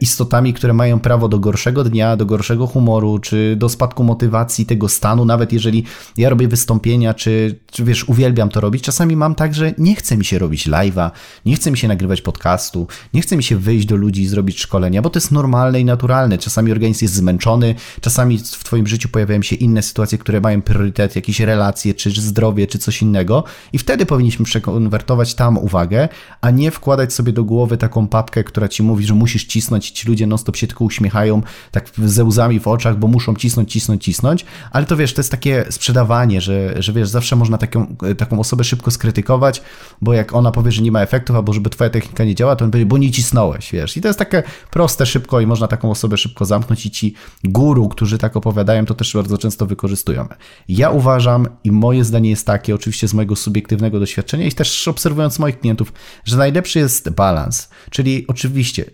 [0.00, 4.88] istotami, które mają prawo do gorszego dnia, do gorszego humoru, czy do spadku motywacji tego
[4.88, 5.84] stanu, nawet jeżeli
[6.16, 10.16] ja robię wystąpienia, czy, czy wiesz, uwielbiam to robić, czasami mam tak, że nie chce
[10.16, 11.10] mi się robić live'a,
[11.46, 14.60] nie chce mi się nagrywać podcastu, nie chce mi się wyjść do ludzi i zrobić
[14.60, 16.38] szkolenia, bo to jest normalne i naturalne.
[16.38, 21.16] Czasami organizm jest zmęczony, czasami w Twoim życiu pojawiają się inne sytuacje, które mają priorytet,
[21.16, 26.08] jakieś relacje, czy zdrowie, czy coś innego i wtedy powinniśmy przekonwertować tam uwagę,
[26.40, 30.08] a nie wkładać sobie do głowy taką papkę, która Ci mówi, że musisz cisnąć, ci
[30.08, 34.44] ludzie non-stop się tylko uśmiechają, tak ze łzami w oczach, bo muszą cisnąć, cisnąć, cisnąć,
[34.70, 38.64] ale to wiesz, to jest takie sprzedawanie, że, że wiesz, zawsze można taką, taką osobę
[38.64, 39.62] szybko skrytykować,
[40.00, 42.64] bo jak ona powie, że nie ma efektów, albo żeby twoja technika nie działa, to
[42.64, 43.96] on powie, bo nie cisnąłeś, wiesz.
[43.96, 47.14] I to jest takie proste, szybko i można taką osobę szybko zamknąć i ci
[47.44, 50.28] guru, którzy tak opowiadają, to też bardzo często wykorzystują.
[50.68, 55.38] Ja uważam i moje zdanie jest takie, oczywiście z mojego subiektywnego doświadczenia i też obserwując
[55.38, 55.92] moich klientów,
[56.24, 58.84] że najlepszy jest balans, czyli oczywiście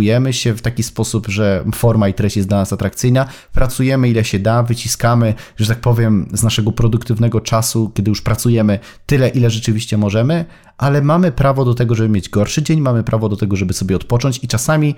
[0.00, 4.24] motywujemy się w taki sposób, że forma i treść jest dla nas atrakcyjna, pracujemy ile
[4.24, 9.50] się da, wyciskamy, że tak powiem, z naszego produktywnego czasu, kiedy już pracujemy tyle, ile
[9.50, 10.44] rzeczywiście możemy,
[10.78, 13.96] ale mamy prawo do tego, żeby mieć gorszy dzień, mamy prawo do tego, żeby sobie
[13.96, 14.94] odpocząć i czasami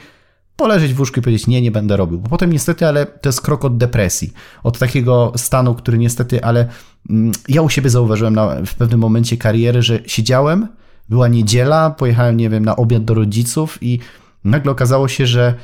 [0.56, 2.18] poleżeć w łóżku i powiedzieć, nie, nie będę robił.
[2.18, 6.68] Bo potem niestety, ale to jest krok od depresji, od takiego stanu, który niestety, ale
[7.10, 10.68] mm, ja u siebie zauważyłem na, w pewnym momencie kariery, że siedziałem,
[11.08, 13.98] była niedziela, pojechałem, nie wiem, na obiad do rodziców i
[14.44, 15.54] nagle okazało się, że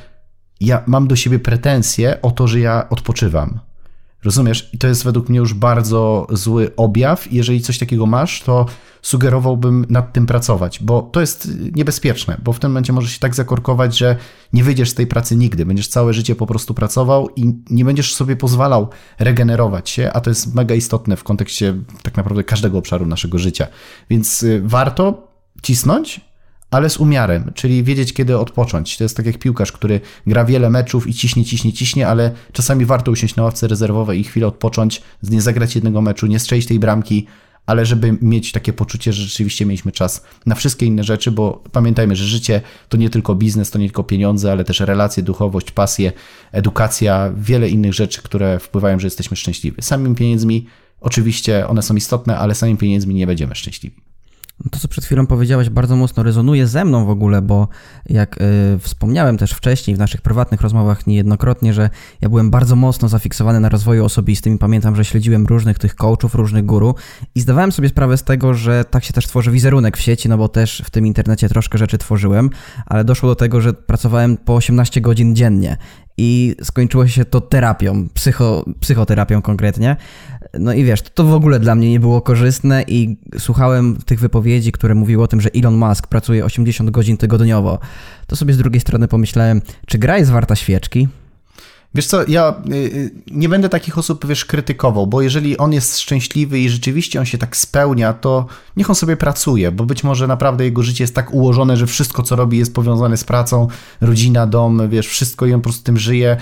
[0.59, 3.59] ja mam do siebie pretensje o to, że ja odpoczywam.
[4.23, 4.69] Rozumiesz?
[4.73, 7.33] I to jest według mnie już bardzo zły objaw.
[7.33, 8.65] Jeżeli coś takiego masz, to
[9.01, 13.35] sugerowałbym nad tym pracować, bo to jest niebezpieczne, bo w tym momencie może się tak
[13.35, 14.15] zakorkować, że
[14.53, 15.65] nie wyjdziesz z tej pracy nigdy.
[15.65, 18.89] Będziesz całe życie po prostu pracował i nie będziesz sobie pozwalał
[19.19, 23.67] regenerować się, a to jest mega istotne w kontekście tak naprawdę każdego obszaru naszego życia.
[24.09, 25.27] Więc y, warto
[25.61, 26.28] cisnąć,
[26.71, 28.97] ale z umiarem, czyli wiedzieć, kiedy odpocząć.
[28.97, 32.85] To jest tak jak piłkarz, który gra wiele meczów i ciśnie, ciśnie, ciśnie, ale czasami
[32.85, 36.79] warto usiąść na ławce rezerwowej i chwilę odpocząć, nie zagrać jednego meczu, nie strzelić tej
[36.79, 37.27] bramki,
[37.65, 42.15] ale żeby mieć takie poczucie, że rzeczywiście mieliśmy czas na wszystkie inne rzeczy, bo pamiętajmy,
[42.15, 46.11] że życie to nie tylko biznes, to nie tylko pieniądze, ale też relacje, duchowość, pasje,
[46.51, 49.81] edukacja, wiele innych rzeczy, które wpływają, że jesteśmy szczęśliwi.
[49.81, 50.65] Samymi pieniędzmi,
[51.01, 54.08] oczywiście one są istotne, ale samymi pieniędzmi nie będziemy szczęśliwi.
[54.71, 57.67] To, co przed chwilą powiedziałeś, bardzo mocno rezonuje ze mną w ogóle, bo
[58.09, 61.89] jak y, wspomniałem też wcześniej w naszych prywatnych rozmowach niejednokrotnie, że
[62.21, 66.35] ja byłem bardzo mocno zafiksowany na rozwoju osobistym i pamiętam, że śledziłem różnych tych coachów,
[66.35, 66.95] różnych guru
[67.35, 70.37] i zdawałem sobie sprawę z tego, że tak się też tworzy wizerunek w sieci, no
[70.37, 72.49] bo też w tym internecie troszkę rzeczy tworzyłem,
[72.85, 75.77] ale doszło do tego, że pracowałem po 18 godzin dziennie
[76.21, 79.95] i skończyło się to terapią, psycho, psychoterapią konkretnie.
[80.53, 84.71] No i wiesz, to w ogóle dla mnie nie było korzystne i słuchałem tych wypowiedzi,
[84.71, 87.79] które mówiły o tym, że Elon Musk pracuje 80 godzin tygodniowo.
[88.27, 91.07] To sobie z drugiej strony pomyślałem, czy gra jest warta świeczki?
[91.95, 95.99] Wiesz co, ja y, y, nie będę takich osób, wiesz, krytykował, bo jeżeli on jest
[95.99, 98.45] szczęśliwy i rzeczywiście on się tak spełnia, to
[98.77, 102.23] niech on sobie pracuje, bo być może naprawdę jego życie jest tak ułożone, że wszystko,
[102.23, 103.67] co robi, jest powiązane z pracą,
[104.01, 106.37] rodzina, dom, wiesz, wszystko i on po prostu tym żyje.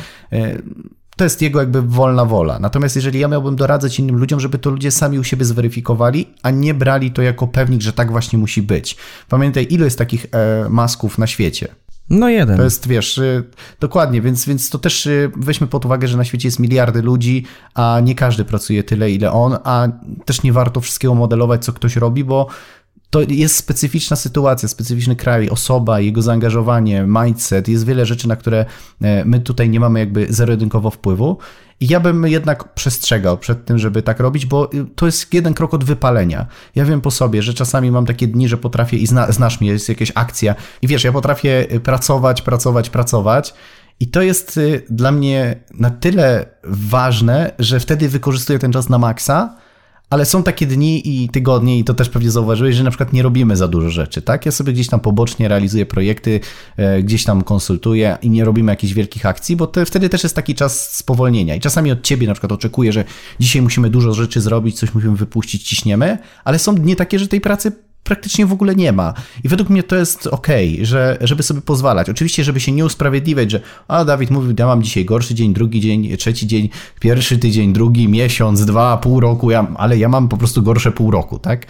[1.18, 2.60] To jest jego jakby wolna wola.
[2.60, 6.52] Natomiast jeżeli ja miałbym doradzać innym ludziom, żeby to ludzie sami u siebie zweryfikowali, a
[6.52, 8.98] nie brali to jako pewnik, że tak właśnie musi być.
[9.30, 11.68] Pamiętaj, ile jest takich e, masków na świecie?
[12.10, 12.58] No jeden.
[12.58, 13.44] To jest, wiesz, y,
[13.80, 17.46] dokładnie, więc, więc to też y, weźmy pod uwagę, że na świecie jest miliardy ludzi,
[17.74, 19.88] a nie każdy pracuje tyle, ile on, a
[20.26, 22.48] też nie warto wszystkiego modelować, co ktoś robi, bo
[23.10, 28.66] to jest specyficzna sytuacja, specyficzny kraj, osoba, jego zaangażowanie, mindset, jest wiele rzeczy, na które
[29.02, 31.38] e, my tutaj nie mamy jakby zero-jedynkowo wpływu.
[31.80, 35.54] I ja bym jednak przestrzegał przed tym, żeby tak robić, bo y, to jest jeden
[35.54, 36.46] krok od wypalenia.
[36.76, 39.70] Ja wiem po sobie, że czasami mam takie dni, że potrafię, i zna, znasz mnie,
[39.70, 43.54] jest jakaś akcja, i wiesz, ja potrafię y, pracować, pracować, pracować.
[44.00, 48.98] I to jest y, dla mnie na tyle ważne, że wtedy wykorzystuję ten czas na
[48.98, 49.56] maksa,
[50.10, 53.24] ale są takie dni i tygodnie, i to też pewnie zauważyłeś, że na przykład nie
[53.24, 54.46] robimy za dużo rzeczy, tak?
[54.46, 56.40] Ja sobie gdzieś tam pobocznie realizuję projekty,
[56.78, 60.36] e, gdzieś tam konsultuję i nie robimy jakichś wielkich akcji, bo to, wtedy też jest
[60.36, 61.56] taki czas spowolnienia.
[61.56, 63.04] I czasami od ciebie na przykład oczekuję, że
[63.40, 67.42] dzisiaj musimy dużo rzeczy zrobić, coś musimy wypuścić, ciśniemy, ale są dni takie, że tej
[67.42, 69.14] pracy praktycznie w ogóle nie ma.
[69.44, 70.48] I według mnie to jest ok,
[70.82, 72.10] że, żeby sobie pozwalać.
[72.10, 75.82] Oczywiście, żeby się nie usprawiedliwiać, że a Dawid mówił, ja mam dzisiaj gorszy dzień, drugi
[75.82, 80.38] dzień, trzeci dzień, pierwszy tydzień, drugi, miesiąc, dwa, pół roku, ja, ale ja mam po
[80.38, 81.66] prostu gorsze pół roku, tak?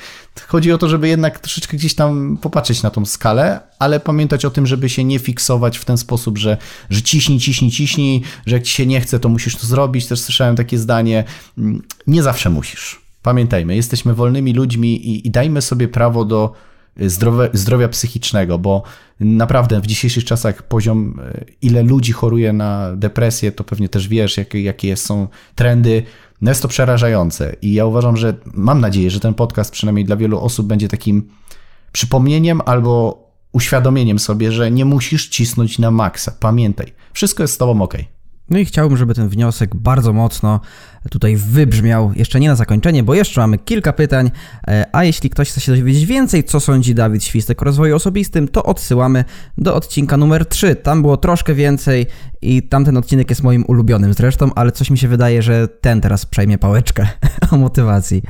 [0.47, 4.49] Chodzi o to, żeby jednak troszeczkę gdzieś tam popatrzeć na tą skalę, ale pamiętać o
[4.49, 6.57] tym, żeby się nie fiksować w ten sposób, że,
[6.89, 10.05] że ciśnij, ciśnij, ciśnij, że jak ci się nie chce, to musisz to zrobić.
[10.05, 11.23] Też słyszałem takie zdanie,
[11.57, 13.06] mm, nie zawsze musisz.
[13.27, 16.53] Pamiętajmy, jesteśmy wolnymi ludźmi i, i dajmy sobie prawo do
[17.01, 18.83] y, zdrowe, zdrowia psychicznego, bo
[19.19, 24.37] naprawdę w dzisiejszych czasach poziom, y, ile ludzi choruje na depresję, to pewnie też wiesz,
[24.37, 26.03] jakie, jakie są trendy.
[26.41, 30.15] No jest to przerażające i ja uważam, że mam nadzieję, że ten podcast przynajmniej dla
[30.15, 31.29] wielu osób będzie takim
[31.91, 36.31] przypomnieniem albo uświadomieniem sobie, że nie musisz cisnąć na maksa.
[36.39, 37.97] Pamiętaj, wszystko jest z tobą ok.
[38.49, 40.59] No i chciałbym, żeby ten wniosek bardzo mocno
[41.09, 42.11] tutaj wybrzmiał.
[42.15, 44.31] Jeszcze nie na zakończenie, bo jeszcze mamy kilka pytań.
[44.67, 48.47] E, a jeśli ktoś chce się dowiedzieć więcej, co sądzi Dawid Świstek o rozwoju osobistym,
[48.47, 49.25] to odsyłamy
[49.57, 50.75] do odcinka numer 3.
[50.75, 52.05] Tam było troszkę więcej
[52.41, 56.25] i tamten odcinek jest moim ulubionym zresztą, ale coś mi się wydaje, że ten teraz
[56.25, 57.07] przejmie pałeczkę
[57.51, 58.23] o motywacji.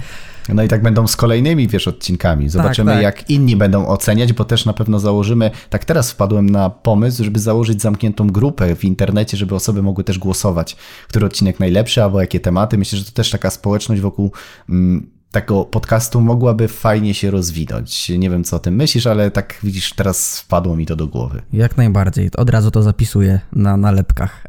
[0.53, 2.49] No i tak będą z kolejnymi, wiesz, odcinkami.
[2.49, 3.03] Zobaczymy, tak, tak.
[3.03, 5.51] jak inni będą oceniać, bo też na pewno założymy.
[5.69, 10.19] Tak teraz wpadłem na pomysł, żeby założyć zamkniętą grupę w internecie, żeby osoby mogły też
[10.19, 10.75] głosować,
[11.07, 12.77] który odcinek najlepszy, albo jakie tematy.
[12.77, 14.31] Myślę, że to też taka społeczność wokół.
[14.69, 18.09] Mm, tego podcastu mogłaby fajnie się rozwinąć.
[18.09, 21.41] Nie wiem, co o tym myślisz, ale tak widzisz, teraz wpadło mi to do głowy.
[21.53, 22.29] Jak najbardziej.
[22.37, 24.43] Od razu to zapisuję na nalepkach.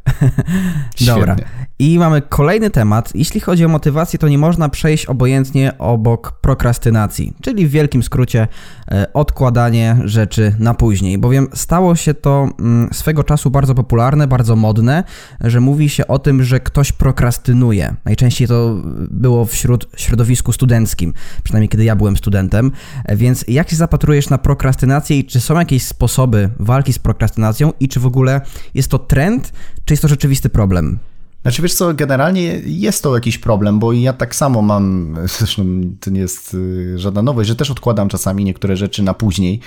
[1.06, 1.36] Dobra.
[1.78, 3.12] I mamy kolejny temat.
[3.14, 8.48] Jeśli chodzi o motywację, to nie można przejść obojętnie obok prokrastynacji, czyli w wielkim skrócie
[8.90, 14.56] e, odkładanie rzeczy na później, bowiem stało się to mm, swego czasu bardzo popularne, bardzo
[14.56, 15.04] modne,
[15.40, 17.94] że mówi się o tym, że ktoś prokrastynuje.
[18.04, 18.76] Najczęściej to
[19.10, 22.72] było wśród środowisku studenckim, przynajmniej kiedy ja byłem studentem.
[23.04, 27.72] E, więc jak się zapatrujesz na prokrastynację i czy są jakieś sposoby walki z prokrastynacją
[27.80, 28.40] i czy w ogóle
[28.74, 29.52] jest to trend,
[29.84, 30.98] czy jest to rzeczywisty problem?
[31.42, 35.62] Znaczy wiesz co, generalnie jest to jakiś problem, bo ja tak samo mam, zresztą
[36.00, 39.60] to nie jest y, żadna nowość, że też odkładam czasami niektóre rzeczy na później,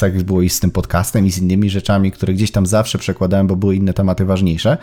[0.00, 2.98] tak jak było i z tym podcastem i z innymi rzeczami, które gdzieś tam zawsze
[2.98, 4.78] przekładałem, bo były inne tematy ważniejsze,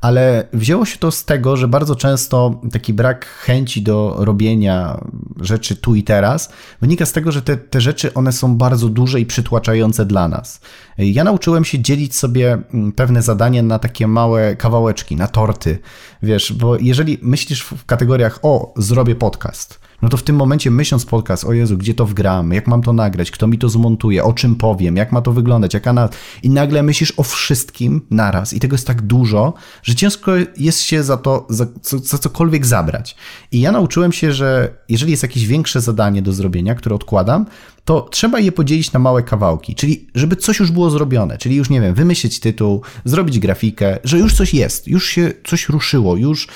[0.00, 5.00] ale wzięło się to z tego, że bardzo często taki brak chęci do robienia
[5.40, 9.20] rzeczy tu i teraz wynika z tego, że te, te rzeczy one są bardzo duże
[9.20, 10.60] i przytłaczające dla nas.
[10.98, 15.78] Ja nauczyłem się dzielić sobie mm, pewne zadania na takie małe kawałeczki, na torty,
[16.22, 21.06] wiesz, bo jeżeli myślisz w kategoriach o, zrobię podcast, no to w tym momencie myśląc
[21.06, 24.32] podcast, o Jezu, gdzie to wgram, jak mam to nagrać, kto mi to zmontuje, o
[24.32, 26.08] czym powiem, jak ma to wyglądać, jaka na...
[26.42, 31.02] I nagle myślisz o wszystkim naraz i tego jest tak dużo, że ciężko jest się
[31.02, 33.16] za to, za, za cokolwiek zabrać.
[33.52, 37.46] I ja nauczyłem się, że jeżeli jest jakieś większe zadanie do zrobienia, które odkładam,
[37.84, 41.70] to trzeba je podzielić na małe kawałki, czyli żeby coś już było zrobione, czyli już
[41.70, 46.48] nie wiem, wymyślić tytuł, zrobić grafikę, że już coś jest, już się coś ruszyło, już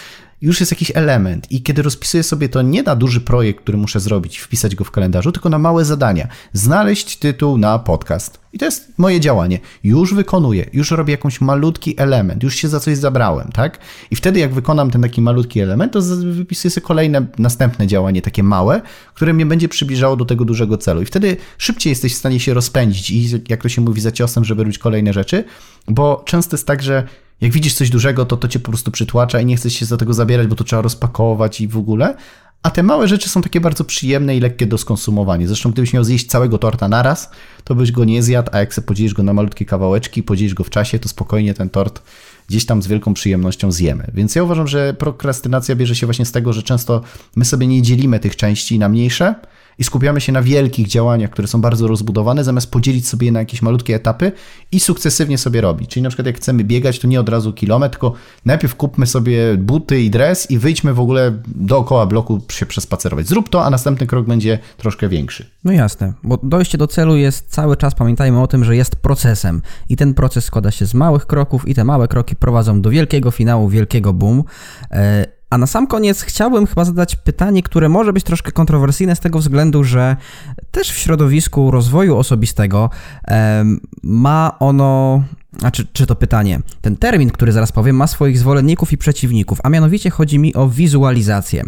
[0.42, 4.00] już jest jakiś element i kiedy rozpisuję sobie to nie na duży projekt, który muszę
[4.00, 6.28] zrobić, wpisać go w kalendarzu, tylko na małe zadania.
[6.52, 8.40] Znaleźć tytuł na podcast.
[8.52, 9.58] I to jest moje działanie.
[9.84, 13.78] Już wykonuję, już robię jakąś malutki element, już się za coś zabrałem, tak?
[14.10, 16.00] I wtedy jak wykonam ten taki malutki element, to
[16.32, 18.82] wypisuję sobie kolejne, następne działanie, takie małe,
[19.14, 21.02] które mnie będzie przybliżało do tego dużego celu.
[21.02, 24.44] I wtedy szybciej jesteś w stanie się rozpędzić i, jak to się mówi, za ciosem,
[24.44, 25.44] żeby robić kolejne rzeczy,
[25.88, 27.06] bo często jest tak, że
[27.40, 29.96] jak widzisz coś dużego, to to cię po prostu przytłacza i nie chcesz się za
[29.96, 32.14] tego zabierać, bo to trzeba rozpakować i w ogóle.
[32.62, 35.46] A te małe rzeczy są takie bardzo przyjemne i lekkie do skonsumowania.
[35.46, 37.30] Zresztą gdybyś miał zjeść całego torta naraz,
[37.64, 40.64] to byś go nie zjadł, a jak sobie podzielisz go na malutkie kawałeczki, podzielisz go
[40.64, 42.02] w czasie, to spokojnie ten tort
[42.48, 44.10] gdzieś tam z wielką przyjemnością zjemy.
[44.14, 47.02] Więc ja uważam, że prokrastynacja bierze się właśnie z tego, że często
[47.36, 49.34] my sobie nie dzielimy tych części na mniejsze,
[49.80, 53.38] i skupiamy się na wielkich działaniach, które są bardzo rozbudowane, zamiast podzielić sobie je na
[53.38, 54.32] jakieś malutkie etapy
[54.72, 55.90] i sukcesywnie sobie robić.
[55.90, 58.12] Czyli na przykład jak chcemy biegać, to nie od razu kilometr, tylko
[58.44, 63.28] najpierw kupmy sobie buty i dres i wyjdźmy w ogóle dookoła bloku się przespacerować.
[63.28, 65.50] Zrób to, a następny krok będzie troszkę większy.
[65.64, 69.62] No jasne, bo dojście do celu jest cały czas, pamiętajmy o tym, że jest procesem
[69.88, 73.30] i ten proces składa się z małych kroków i te małe kroki prowadzą do wielkiego
[73.30, 74.44] finału, wielkiego boom.
[75.50, 79.38] A na sam koniec chciałbym chyba zadać pytanie, które może być troszkę kontrowersyjne z tego
[79.38, 80.16] względu, że
[80.70, 82.90] też w środowisku rozwoju osobistego
[84.02, 85.22] ma ono
[85.58, 89.68] znaczy, czy to pytanie, ten termin, który zaraz powiem, ma swoich zwolenników i przeciwników, a
[89.68, 91.64] mianowicie chodzi mi o wizualizację.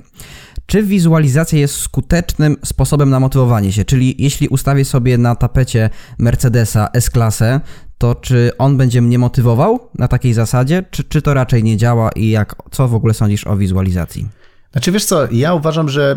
[0.66, 3.85] Czy wizualizacja jest skutecznym sposobem na motywowanie się?
[3.85, 7.61] Czyli jeśli ustawię sobie na tapecie Mercedesa S-klasę,
[8.02, 12.10] to czy on będzie mnie motywował na takiej zasadzie, czy, czy to raczej nie działa
[12.12, 14.28] i jak, co w ogóle sądzisz o wizualizacji?
[14.72, 16.16] Znaczy wiesz co, ja uważam, że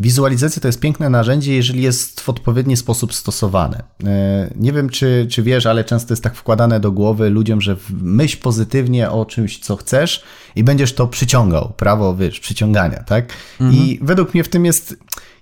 [0.00, 3.82] Wizualizacja to jest piękne narzędzie, jeżeli jest w odpowiedni sposób stosowane.
[4.04, 7.76] E, nie wiem, czy, czy wiesz, ale często jest tak wkładane do głowy ludziom, że
[8.02, 10.22] myśl pozytywnie o czymś, co chcesz
[10.56, 11.72] i będziesz to przyciągał.
[11.76, 13.32] Prawo, wiesz, przyciągania, tak?
[13.60, 13.80] Mhm.
[13.80, 14.96] I według mnie w tym jest,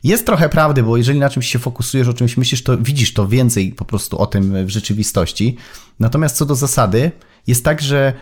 [0.04, 3.28] jest trochę prawdy, bo jeżeli na czymś się fokusujesz, o czymś myślisz, to widzisz to
[3.28, 5.56] więcej po prostu o tym w rzeczywistości.
[6.00, 7.10] Natomiast co do zasady,
[7.46, 8.12] jest tak, że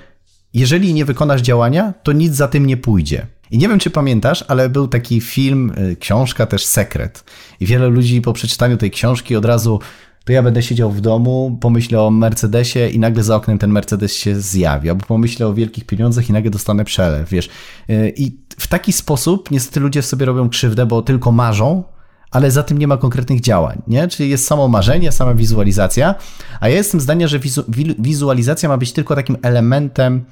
[0.54, 3.26] jeżeli nie wykonasz działania, to nic za tym nie pójdzie.
[3.50, 7.24] I nie wiem, czy pamiętasz, ale był taki film, y, książka też Sekret.
[7.60, 9.80] I wiele ludzi po przeczytaniu tej książki od razu
[10.26, 14.14] to ja będę siedział w domu, pomyślę o Mercedesie i nagle za oknem ten Mercedes
[14.14, 17.48] się zjawi, albo pomyślę o wielkich pieniądzach i nagle dostanę przelew, wiesz.
[17.90, 21.84] Y, I w taki sposób niestety ludzie sobie robią krzywdę, bo tylko marzą,
[22.30, 24.08] ale za tym nie ma konkretnych działań, nie?
[24.08, 26.14] Czyli jest samo marzenie, sama wizualizacja,
[26.60, 27.64] a ja jestem zdania, że wizu
[27.98, 30.24] wizualizacja ma być tylko takim elementem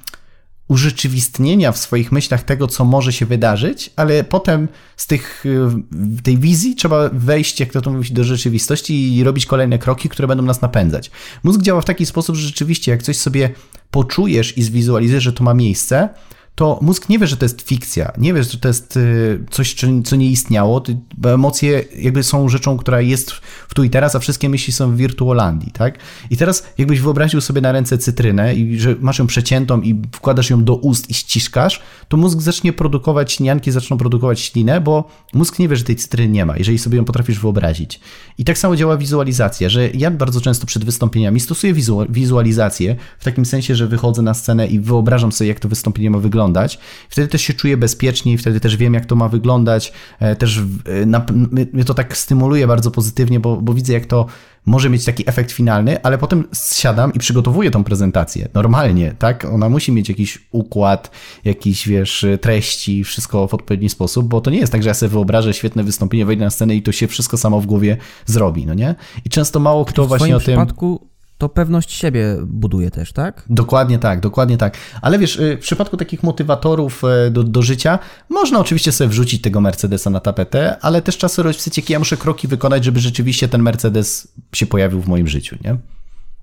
[0.67, 6.37] urzeczywistnienia w swoich myślach tego, co może się wydarzyć, ale potem z tych, y, tej
[6.37, 10.61] wizji trzeba wejść, jak to mówić, do rzeczywistości i robić kolejne kroki, które będą nas
[10.61, 11.11] napędzać.
[11.43, 13.49] Mózg działa w taki sposób, że rzeczywiście, jak coś sobie
[13.91, 16.09] poczujesz i zwizualizujesz, że to ma miejsce,
[16.55, 19.75] to mózg nie wie, że to jest fikcja, nie wie, że to jest y, coś,
[20.05, 20.83] co nie istniało,
[21.25, 23.31] emocje jakby są rzeczą, która jest
[23.67, 25.99] w tu i teraz, a wszystkie myśli są w wirtuolandii, tak?
[26.29, 30.49] I teraz jakbyś wyobraził sobie na ręce cytrynę i że masz ją przeciętą i wkładasz
[30.49, 35.59] ją do ust i ściskasz, to mózg zacznie produkować, śnianki zaczną produkować ślinę, bo mózg
[35.59, 37.99] nie wie, że tej cytryny nie ma, jeżeli sobie ją potrafisz wyobrazić.
[38.37, 41.73] I tak samo działa wizualizacja, że ja bardzo często przed wystąpieniami stosuję
[42.09, 46.17] wizualizację w takim sensie, że wychodzę na scenę i wyobrażam sobie, jak to wystąpienie ma
[46.17, 46.79] wyglądać, wyglądać.
[47.09, 49.93] Wtedy też się czuję bezpieczniej, wtedy też wiem, jak to ma wyglądać.
[50.19, 51.25] E, też e, na,
[51.73, 54.25] mnie to tak stymuluje bardzo pozytywnie, bo, bo widzę, jak to
[54.65, 58.47] może mieć taki efekt finalny, ale potem siadam i przygotowuję tą prezentację.
[58.53, 59.45] Normalnie, tak?
[59.45, 61.11] Ona musi mieć jakiś układ,
[61.45, 65.09] jakiś, wiesz, treści, wszystko w odpowiedni sposób, bo to nie jest tak, że ja sobie
[65.09, 68.73] wyobrażę świetne wystąpienie, wejdę na scenę i to się wszystko samo w głowie zrobi, no
[68.73, 68.95] nie?
[69.25, 70.45] I często mało kto w właśnie o tym...
[70.45, 73.43] przypadku to pewność siebie buduje też, tak?
[73.49, 74.77] Dokładnie tak, dokładnie tak.
[75.01, 79.41] Ale wiesz, y, w przypadku takich motywatorów y, do, do życia, można oczywiście sobie wrzucić
[79.41, 83.61] tego Mercedesa na tapetę, ale też czasem rozpisać, ja muszę kroki wykonać, żeby rzeczywiście ten
[83.61, 85.77] Mercedes się pojawił w moim życiu, nie?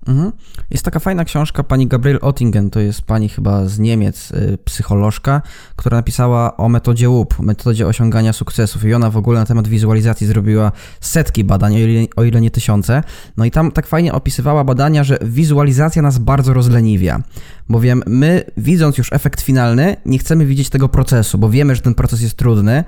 [0.07, 0.31] Mhm.
[0.69, 5.41] Jest taka fajna książka pani Gabriel Ottingen, to jest pani chyba z Niemiec, y, psycholożka,
[5.75, 10.27] która napisała o metodzie łup, metodzie osiągania sukcesów i ona w ogóle na temat wizualizacji
[10.27, 13.03] zrobiła setki badań, o ile, o ile nie tysiące.
[13.37, 17.21] No i tam tak fajnie opisywała badania, że wizualizacja nas bardzo rozleniwia,
[17.69, 21.93] bowiem my widząc już efekt finalny, nie chcemy widzieć tego procesu, bo wiemy, że ten
[21.93, 22.83] proces jest trudny,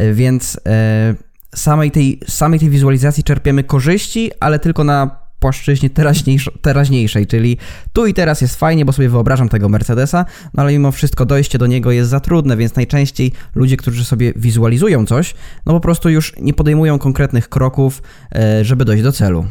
[0.00, 0.60] y, więc y,
[1.54, 5.90] samej tej, samej tej wizualizacji czerpiemy korzyści, ale tylko na płaszczyźnie
[6.62, 7.56] teraźniejszej, czyli
[7.92, 10.24] tu i teraz jest fajnie, bo sobie wyobrażam tego Mercedesa,
[10.54, 14.32] no ale mimo wszystko dojście do niego jest za trudne, więc najczęściej ludzie, którzy sobie
[14.36, 15.34] wizualizują coś,
[15.66, 18.02] no po prostu już nie podejmują konkretnych kroków,
[18.34, 19.46] e, żeby dojść do celu.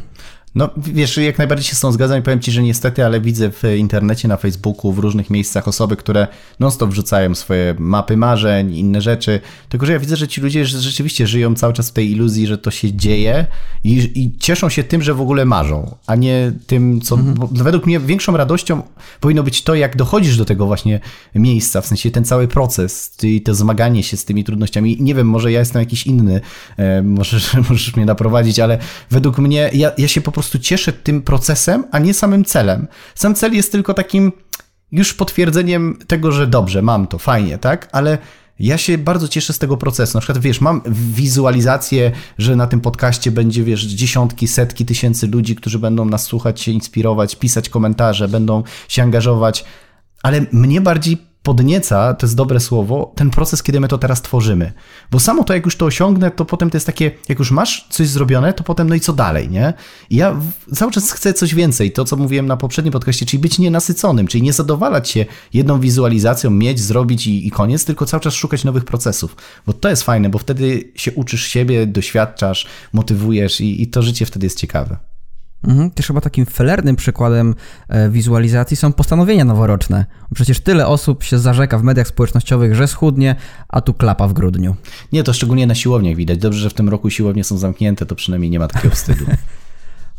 [0.57, 3.51] No wiesz, jak najbardziej się z tą zgadzam i powiem Ci, że niestety, ale widzę
[3.51, 6.27] w internecie, na Facebooku, w różnych miejscach osoby, które
[6.59, 9.39] non-stop wrzucają swoje mapy marzeń, inne rzeczy,
[9.69, 12.57] tylko że ja widzę, że ci ludzie rzeczywiście żyją cały czas w tej iluzji, że
[12.57, 13.45] to się dzieje
[13.83, 17.15] i, i cieszą się tym, że w ogóle marzą, a nie tym, co...
[17.15, 17.47] Mhm.
[17.51, 18.81] według mnie większą radością
[19.19, 20.99] powinno być to, jak dochodzisz do tego właśnie
[21.35, 24.97] miejsca, w sensie ten cały proces i to zmaganie się z tymi trudnościami.
[24.99, 26.41] Nie wiem, może ja jestem jakiś inny,
[26.77, 28.77] e, możesz, możesz mnie naprowadzić, ale
[29.11, 32.87] według mnie ja, ja się po prostu prostu cieszę tym procesem, a nie samym celem.
[33.15, 34.31] Sam cel jest tylko takim
[34.91, 37.89] już potwierdzeniem tego, że dobrze, mam to, fajnie, tak?
[37.91, 38.17] Ale
[38.59, 40.17] ja się bardzo cieszę z tego procesu.
[40.17, 40.81] Na przykład, wiesz, mam
[41.13, 46.61] wizualizację, że na tym podcaście będzie, wiesz, dziesiątki, setki tysięcy ludzi, którzy będą nas słuchać,
[46.61, 49.65] się inspirować, pisać komentarze, będą się angażować,
[50.23, 54.73] ale mnie bardziej podnieca, to jest dobre słowo, ten proces, kiedy my to teraz tworzymy.
[55.11, 57.87] Bo samo to, jak już to osiągnę, to potem to jest takie, jak już masz
[57.89, 59.73] coś zrobione, to potem no i co dalej, nie?
[60.09, 60.39] I ja
[60.75, 64.43] cały czas chcę coś więcej, to co mówiłem na poprzednim podcaście, czyli być nienasyconym, czyli
[64.43, 68.85] nie zadowalać się jedną wizualizacją, mieć, zrobić i, i koniec, tylko cały czas szukać nowych
[68.85, 69.35] procesów.
[69.65, 74.25] Bo to jest fajne, bo wtedy się uczysz siebie, doświadczasz, motywujesz i, i to życie
[74.25, 74.97] wtedy jest ciekawe.
[75.63, 75.91] Mhm.
[75.91, 77.55] Też chyba takim felernym przykładem
[77.89, 80.05] e, wizualizacji są postanowienia noworoczne.
[80.33, 83.35] Przecież tyle osób się zarzeka w mediach społecznościowych, że schudnie,
[83.69, 84.75] a tu klapa w grudniu.
[85.11, 86.39] Nie, to szczególnie na siłowniach widać.
[86.39, 89.25] Dobrze, że w tym roku siłownie są zamknięte, to przynajmniej nie ma takiego wstydu.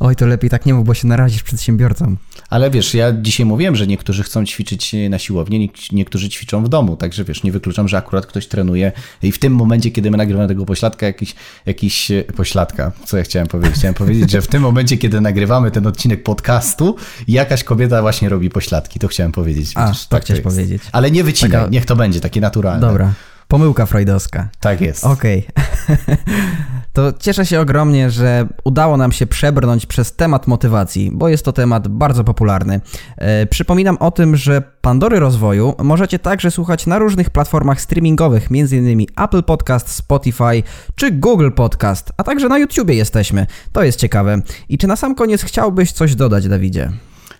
[0.00, 2.16] Oj, to lepiej tak nie mów, bo się narazisz przedsiębiorcom.
[2.50, 6.96] Ale wiesz, ja dzisiaj mówiłem, że niektórzy chcą ćwiczyć na siłowni, niektórzy ćwiczą w domu,
[6.96, 8.92] także wiesz, nie wykluczam, że akurat ktoś trenuje
[9.22, 11.34] i w tym momencie, kiedy my nagrywamy tego pośladka, jakiś,
[11.66, 13.76] jakiś e, pośladka, co ja chciałem powiedzieć?
[13.78, 16.96] Chciałem powiedzieć, że w tym momencie, kiedy nagrywamy ten odcinek podcastu,
[17.28, 19.72] jakaś kobieta właśnie robi pośladki, to chciałem powiedzieć.
[19.74, 20.82] A, widzisz, tak chciałeś powiedzieć.
[20.92, 21.70] Ale nie wycinaj, Taka...
[21.70, 22.86] niech to będzie takie naturalne.
[22.86, 23.12] Dobra.
[23.48, 24.48] Pomyłka freudowska.
[24.60, 25.04] Tak jest.
[25.04, 25.46] Okej.
[25.86, 26.06] Okay.
[26.92, 31.52] to cieszę się ogromnie, że udało nam się przebrnąć przez temat motywacji, bo jest to
[31.52, 32.80] temat bardzo popularny.
[33.16, 39.06] E, przypominam o tym, że Pandory Rozwoju możecie także słuchać na różnych platformach streamingowych, m.in.
[39.16, 40.62] Apple Podcast, Spotify
[40.94, 43.46] czy Google Podcast, a także na YouTubie jesteśmy.
[43.72, 44.40] To jest ciekawe.
[44.68, 46.90] I czy na sam koniec chciałbyś coś dodać, Dawidzie?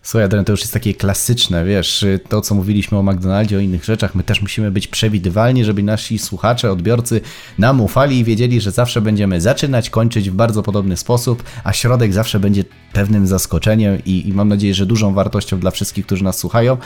[0.09, 3.85] Słuchaj, Adrian, to już jest takie klasyczne, wiesz, to co mówiliśmy o McDonaldzie, o innych
[3.85, 7.21] rzeczach, my też musimy być przewidywalni, żeby nasi słuchacze, odbiorcy
[7.59, 12.13] nam ufali i wiedzieli, że zawsze będziemy zaczynać, kończyć w bardzo podobny sposób, a środek
[12.13, 16.39] zawsze będzie pewnym zaskoczeniem i, i mam nadzieję, że dużą wartością dla wszystkich, którzy nas
[16.39, 16.77] słuchają.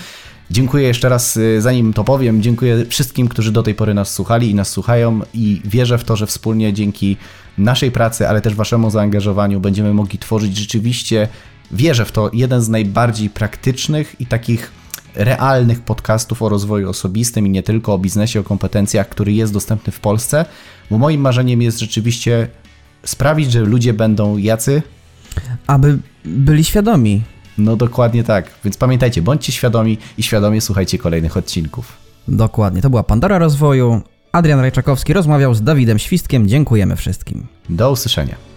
[0.50, 4.50] Dziękuję jeszcze raz, y, zanim to powiem, dziękuję wszystkim, którzy do tej pory nas słuchali
[4.50, 7.16] i nas słuchają i wierzę w to, że wspólnie dzięki
[7.58, 11.28] naszej pracy, ale też waszemu zaangażowaniu będziemy mogli tworzyć rzeczywiście
[11.72, 14.70] wierzę w to, jeden z najbardziej praktycznych i takich
[15.14, 19.92] realnych podcastów o rozwoju osobistym i nie tylko o biznesie, o kompetencjach, który jest dostępny
[19.92, 20.44] w Polsce,
[20.90, 22.48] bo moim marzeniem jest rzeczywiście
[23.04, 24.82] sprawić, że ludzie będą jacy?
[25.66, 27.22] Aby byli świadomi.
[27.58, 28.50] No dokładnie tak.
[28.64, 31.92] Więc pamiętajcie, bądźcie świadomi i świadomie słuchajcie kolejnych odcinków.
[32.28, 32.82] Dokładnie.
[32.82, 34.00] To była Pandora Rozwoju.
[34.32, 36.48] Adrian Rajczakowski rozmawiał z Dawidem Świstkiem.
[36.48, 37.46] Dziękujemy wszystkim.
[37.68, 38.51] Do usłyszenia.